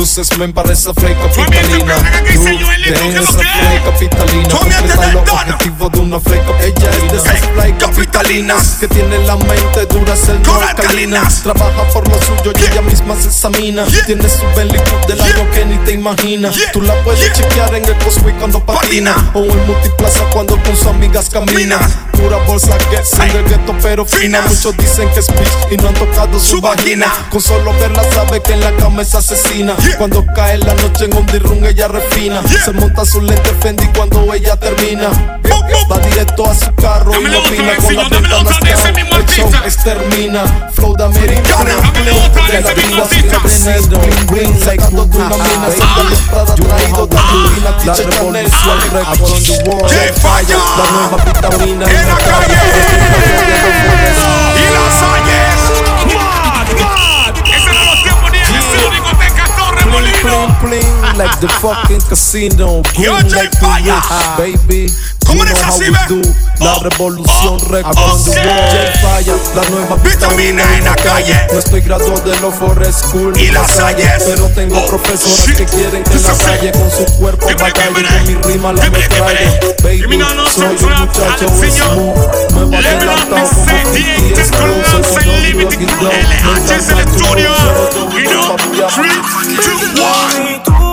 Luces 0.00 0.38
men 0.38 0.54
esa 0.70 0.94
fly 0.94 1.14
capitalina. 1.14 1.94
Capitalina. 3.84 4.48
Completar 4.48 5.12
los 5.12 5.30
objetivos 5.30 5.92
de 5.92 5.98
una. 5.98 6.16
Ella 6.16 6.90
es 6.90 7.12
de 7.12 7.18
esas 7.18 7.40
fly 7.50 7.72
capitalinas 7.74 8.78
que 8.80 8.88
tiene 8.88 9.18
la 9.26 9.36
mente 9.36 9.84
dura, 9.90 10.16
ser 10.16 10.40
no 10.40 10.54
alcalina. 10.54 11.28
Trabaja 11.42 11.86
por 11.92 12.08
lo 12.08 12.14
suyo 12.22 12.50
y 12.58 12.72
ella 12.72 12.80
misma 12.80 13.14
se 13.14 13.28
examina. 13.28 13.84
Tiene 14.06 14.26
su 14.26 14.46
club 14.54 15.06
del 15.06 15.20
algo 15.20 15.50
que 15.50 15.66
ni 15.66 15.76
te 15.84 15.92
imaginas. 15.92 16.56
Tú 16.72 16.80
la 16.80 16.94
puedes 17.04 17.30
chequear 17.34 17.74
en 17.74 17.84
el 17.84 17.94
cosplay 17.98 18.34
cuando 18.36 18.64
patina. 18.64 19.14
O 19.34 19.44
en 19.44 19.66
multiplaza 19.66 20.24
cuando 20.32 20.56
con 20.62 20.74
sus 20.78 20.86
amigas 20.86 21.28
camina. 21.28 21.78
Pura 22.20 22.36
bolsa 22.46 22.76
que 22.90 23.04
son 23.04 23.28
del 23.32 23.44
gueto 23.44 23.74
pero 23.82 24.04
fina. 24.04 24.42
Muchos 24.42 24.76
dicen 24.76 25.08
que 25.10 25.20
es 25.20 25.28
bitch 25.28 25.72
y 25.72 25.76
no 25.76 25.88
han 25.88 25.94
tocado 25.94 26.38
su 26.38 26.60
vagina. 26.60 27.06
Con 27.30 27.40
solo 27.40 27.72
verla 27.74 28.02
sabe 28.12 28.42
que 28.42 28.52
en 28.52 28.60
la 28.60 28.72
cama 28.76 29.02
es 29.02 29.14
asesina. 29.14 29.74
Cuando 29.96 30.24
cae 30.34 30.58
la 30.58 30.74
noche 30.74 31.06
en 31.06 31.16
un 31.16 31.26
dirrun 31.26 31.64
ella 31.64 31.88
refina. 31.88 32.42
Se 32.64 32.72
monta 32.72 33.04
su 33.04 33.20
lente 33.20 33.54
Fendi 33.60 33.86
cuando 33.96 34.32
ella 34.34 34.56
termina. 34.56 35.40
Va 35.90 35.98
directo 35.98 36.46
a 36.46 36.54
su 36.54 36.72
carro 36.74 37.12
y 37.20 37.24
no 37.24 37.38
opina 37.40 37.74
con 37.76 37.96
las 37.96 38.10
ventanas 38.10 38.60
down. 38.60 39.10
El 39.12 39.26
show 39.26 39.50
extermina. 39.64 40.70
Flow 40.72 40.96
de 40.96 41.04
americana. 41.04 41.74
De 42.04 42.12
la 42.12 43.04
sin 43.06 43.28
cadena. 43.28 43.98
Bling 43.98 44.26
bling 44.26 44.60
sacando 44.60 45.04
de 45.06 45.16
una 45.16 45.36
mina. 45.36 45.68
Sacando 45.76 46.16
Prada 46.30 46.54
traído 46.54 47.06
de. 47.06 47.16
Teacher 47.82 48.12
Fire. 50.14 50.58
La 50.76 50.84
nueva 50.92 51.16
vitamina 51.24 51.86
la 52.10 52.16
calle. 52.16 52.58
Y 54.56 54.64
las 54.74 54.96
ayes. 55.14 55.60
Mad, 56.14 56.68
mad. 56.80 57.34
Ese 57.54 57.70
no 57.72 57.84
los 57.84 58.02
tiempos 58.02 58.30
ni 58.32 58.38
en 58.38 58.90
discoteca 58.90 59.44
Torre 59.56 59.84
Molino. 59.86 60.48
Bling 60.62 60.80
bling 60.80 61.18
like 61.18 61.38
the 61.40 61.48
fucking 61.60 62.00
casino. 62.08 62.82
Yo, 62.98 63.16
Green 63.18 63.32
like 63.32 63.50
the 63.50 63.58
Fire. 63.58 63.94
roof, 63.94 64.36
baby. 64.38 64.86
¿Cómo 65.30 65.44
eres 65.44 65.62
así, 65.62 65.84
ve? 65.84 66.34
La 66.58 66.74
revolución 66.80 67.56
oh, 67.62 67.68
reconduce 67.68 68.30
okay. 68.40 69.00
falla, 69.00 69.34
la 69.54 69.70
nueva 69.70 69.94
vitamina, 70.02 70.76
en 70.76 70.84
la 70.84 70.96
calle. 70.96 71.40
No 71.52 71.60
estoy 71.60 71.82
graduado 71.82 72.20
de 72.28 72.40
los 72.40 72.52
forest 72.52 73.04
school 73.04 73.38
y 73.38 73.52
las 73.52 73.70
calles, 73.70 74.10
pero 74.26 74.48
tengo 74.48 74.76
oh, 74.76 74.86
profesoras 74.86 75.46
shit. 75.46 75.56
que 75.56 75.66
quieren 75.66 76.02
que 76.02 76.18
la 76.18 76.34
calle 76.34 76.72
con 76.72 76.90
su 76.90 77.04
cuerpo 77.16 77.46
batalle 77.46 77.92
con 77.92 78.26
mi 78.26 78.34
rima 78.42 78.72
la 78.72 78.90
metralla. 78.90 79.60
Baby, 79.84 80.18
soy 80.52 80.66
un 80.66 80.98
muchacho 80.98 81.48
smooth, 81.48 82.52
me 82.52 82.64
voy 82.64 82.74
adelantado 82.74 83.28
como 83.28 83.64
BTS 83.66 84.50
Crew, 84.50 84.82
soy 85.14 85.28
un 85.28 85.42
Limited 85.44 85.78
Crew, 85.78 86.10
LHS 86.10 86.90
Studio, 87.14 87.50
you 88.10 88.30
know, 88.30 88.56
3, 88.56 89.94
2, 89.94 90.80
1. 90.80 90.89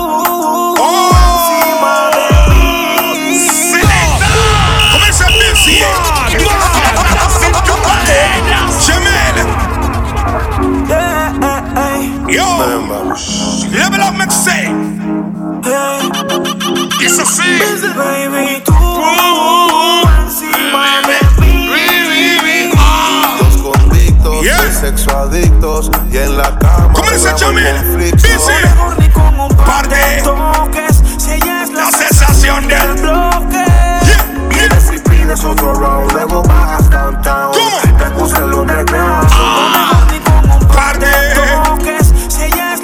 Level 12.57 14.01
up 14.01 14.13
mixtape. 14.17 14.65
eh. 15.65 17.05
Eso 17.05 17.23
sí. 17.23 17.43
Baby, 17.95 18.63
tú, 18.65 18.73
encima 20.25 21.01
de 21.05 21.19
mí. 21.39 22.71
Dos 23.39 23.57
convictos, 23.61 24.41
Yeah. 24.43 24.61
de 24.63 24.71
sexo 24.73 25.15
adictos 25.17 25.91
y 26.11 26.17
en 26.17 26.35
la 26.37 26.57
cama 26.57 26.93
¿Cómo 26.93 27.11
dice 27.11 27.29
arreglamos 27.29 27.41
el 27.41 27.63
Jamel? 27.63 27.75
conflicto. 27.85 28.27
Busy. 28.27 28.53
Mejor 28.63 28.99
ni 28.99 29.09
con 29.09 29.39
un 29.39 29.49
par 29.49 29.65
Par 29.67 29.87
de 29.89 29.95
de- 29.95 30.21
toques. 30.23 31.03
Si 31.19 31.31
ella 31.33 31.63
es 31.63 31.69
la 31.73 31.91
sensación 31.91 32.67
del. 32.67 32.93
bloque. 33.01 33.65
Yeah, 34.03 34.73
otro 35.45 35.73
round, 35.75 36.11
luego 36.11 36.41
bajas 36.41 36.89
downtown. 36.89 37.51
¿Cómo? 37.53 37.97
Te 37.99 38.05
puse 38.11 38.37
el. 38.43 38.87
Ah. 38.99 40.07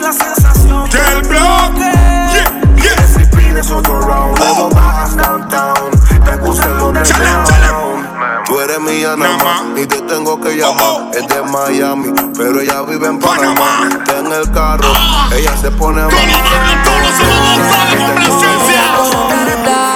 La 0.04 0.12
sensación 0.12 0.90
Del 0.90 1.22
bloque. 1.30 1.92
Yeah, 2.34 2.52
yeah. 2.76 3.08
Si 3.08 3.24
pides 3.36 3.72
otro 3.72 4.02
round, 4.02 4.38
luego 4.38 4.70
bajas 4.70 5.16
downtown. 5.16 5.92
Te 6.26 6.38
puse 6.38 6.62
el 6.64 6.68
Chale, 7.04 7.30
underground. 7.30 8.04
Tú 8.46 8.60
eres 8.60 8.80
mía 8.82 9.16
nada 9.18 9.38
más 9.38 9.62
y 9.78 9.86
te 9.88 10.02
tengo 10.02 10.40
que 10.42 10.58
llamar. 10.58 10.84
oh. 10.84 11.10
Es 11.14 11.26
de 11.28 11.42
Miami, 11.44 12.12
pero 12.38 12.60
ella 12.60 12.82
vive 12.82 13.08
en 13.08 13.18
Panamá. 13.20 13.88
Está 13.90 14.20
en 14.20 14.30
el 14.32 14.52
carro, 14.52 14.92
ella 15.34 15.56
se 15.58 15.72
pone 15.72 16.02
complacencia. 16.02 16.44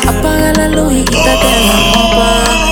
Apaga 0.08 0.54
la 0.54 0.68
luz 0.70 0.94
y 0.94 1.04
quítate 1.04 1.68
la 1.68 1.76
ropa. 1.94 2.28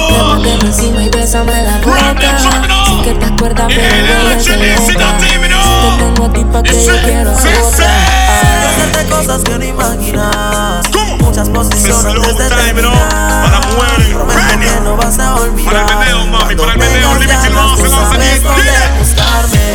Levántate 0.09 0.65
encima 0.67 1.03
y 1.03 1.09
bésame 1.09 1.61
la 1.63 1.77
boca. 1.79 2.39
Sé 2.39 2.49
que 3.03 3.13
te 3.19 3.25
acuerdas, 3.25 3.67
pero 3.67 4.05
vuelves 4.23 4.47
loca. 4.47 4.63
Te 5.85 6.03
tengo 6.03 6.25
a 6.25 6.33
ti 6.33 6.43
pa' 6.45 6.63
que 6.63 6.83
yo 6.83 6.93
otra. 6.95 7.33
Hacerte 8.65 9.05
cosas 9.07 9.43
que 9.43 9.59
no 9.59 9.65
imaginas. 9.65 10.87
¿Cómo? 10.91 11.17
Muchas 11.17 11.47
posiciones. 11.49 11.95
Para 12.01 13.59
mujeres. 13.59 14.07
Prometo 14.13 14.59
que 14.59 14.81
no 14.83 14.97
vas 14.97 15.19
a 15.19 15.35
olvidar. 15.35 15.73
Para 15.73 15.81
el 15.81 15.99
meneo, 15.99 16.25
mami, 16.27 16.55
para 16.55 16.71
el 16.73 16.79
meneo, 16.79 17.09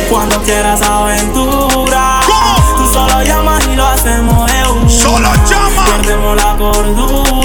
Cuando 0.09 0.43
quieras 0.43 0.81
aventura, 0.81 2.19
¿Cómo? 2.27 2.75
tú 2.75 2.93
solo 2.93 3.23
llamas 3.23 3.65
y 3.71 3.75
lo 3.75 3.87
hacemos 3.87 4.51
de 4.51 4.69
una. 4.69 4.89
Solo 4.89 5.31
llama. 5.49 5.85
Perdemos 5.85 6.35
la 6.35 6.57
cordura 6.57 7.40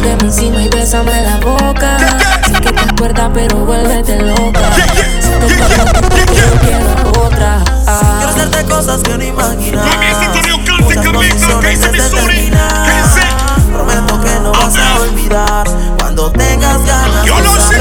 Levántate 0.00 0.26
encima 0.26 0.62
y 0.62 0.68
bésame 0.68 1.22
la 1.22 1.36
boca. 1.38 1.98
Sé 2.46 2.52
que 2.60 2.72
te 2.72 2.80
acuerdas, 2.80 3.30
pero 3.34 3.56
vuélvete 3.56 4.16
loca. 4.22 4.60
Si 4.72 5.30
te 5.40 6.34
yo 6.34 6.60
quiero 6.60 7.24
otra. 7.26 7.62
Quiero 7.64 8.28
hacerte 8.28 8.64
cosas 8.64 9.02
que 9.02 9.18
no 9.18 9.24
imaginas. 9.24 9.86
Mami, 9.86 10.06
Antonio 10.06 10.56
Cante, 10.64 11.08
Muchas 11.10 11.92
determinas. 11.92 12.72
¿Qué 12.84 12.90
dice? 13.02 13.26
Prometo 13.72 14.20
que 14.20 14.40
no 14.40 14.52
vas 14.52 14.76
a 14.76 15.00
olvidar. 15.00 15.64
Cuando 15.98 16.30
tengas 16.30 16.84
ganas, 16.86 17.24
Yo 17.24 17.40
no 17.40 17.50
sé. 17.56 17.78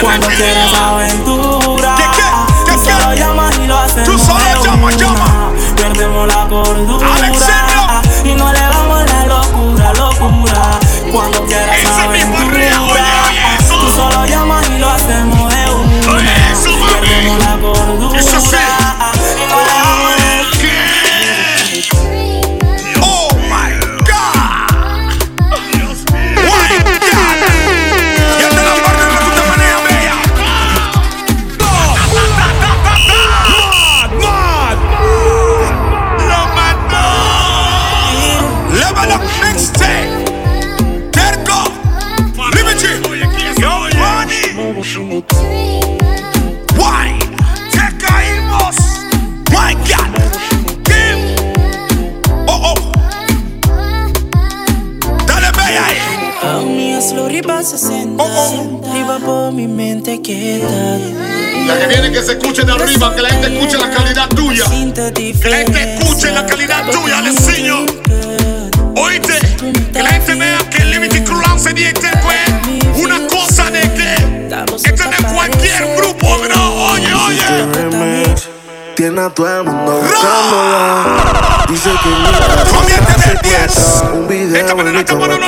Cuando 0.00 0.28
quieras 0.28 0.74
aventura, 0.74 1.94
¿Qué, 1.96 2.04
qué? 2.16 2.22
¿Qué, 2.64 2.72
tú 2.72 2.78
solo 2.78 3.14
llamas 3.14 3.58
y 3.58 3.66
lo 3.66 3.78
hacemos 3.78 4.08
Tú 4.08 4.18
solo 4.18 4.38
de 4.44 4.64
llama, 4.64 4.86
una. 4.86 4.96
llama. 4.96 5.52
Perdemos 5.76 6.26
la 6.26 6.46
cordura 6.48 7.06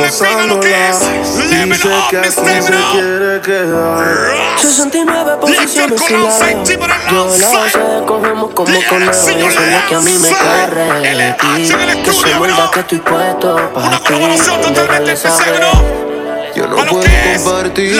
posándola. 0.08 0.60
Dice 0.60 1.88
que 2.10 2.18
aquí 2.18 2.30
se 2.30 2.70
quiere 2.92 3.40
quedar. 3.42 4.58
69 4.58 5.36
posiciones 5.40 6.10
y 6.10 6.12
la 6.12 7.10
Yo 7.10 7.36
la 7.38 7.50
base 7.50 7.78
cogemos 8.06 8.50
como 8.54 8.78
conejo. 8.88 8.98
Yo 9.38 9.50
soy 9.50 9.70
la 9.70 9.86
que 9.86 9.94
a 9.94 10.00
mí 10.00 10.18
me 10.18 10.30
corre 10.30 11.16
de 11.16 11.32
ti. 11.34 12.02
Que 12.04 12.12
soy 12.12 12.34
verdad 12.40 12.70
que 12.70 12.80
estoy 12.80 12.98
puesto 12.98 13.56
para 13.74 13.98
ti. 13.98 14.14
Déjale 14.74 15.16
saber. 15.16 15.62
Yo 16.54 16.66
no 16.66 16.76
puedo 16.76 17.04
compartir. 17.44 17.96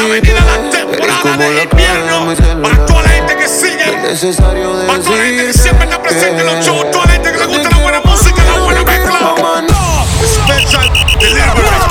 Eres 0.91 1.17
como 1.23 1.37
la 1.37 1.69
playa 1.69 1.95
de 1.95 2.21
mi 2.27 2.37
celular. 2.37 2.87
Para 2.87 3.03
la 3.03 3.09
gente 3.09 3.37
que 3.37 3.49
sigue. 3.49 3.85
Es 3.85 4.23
necesario 4.23 4.77
decir. 4.77 5.47
que 5.47 5.53
siempre 5.53 5.85
está 5.85 6.03
presente 6.03 6.41
en 6.41 6.47
los 6.47 6.65
shows. 6.65 6.91
Toda 6.91 7.07
la 7.07 7.13
gente 7.13 7.33
que 7.33 7.39
le 7.39 7.47
gusta 7.47 7.71
la 7.71 7.79
buena 7.79 8.01
música, 8.01 8.43
la 8.45 8.59
buena 8.61 8.83
mezcla. 8.83 9.65
Special 10.25 10.91
delivery. 11.21 11.88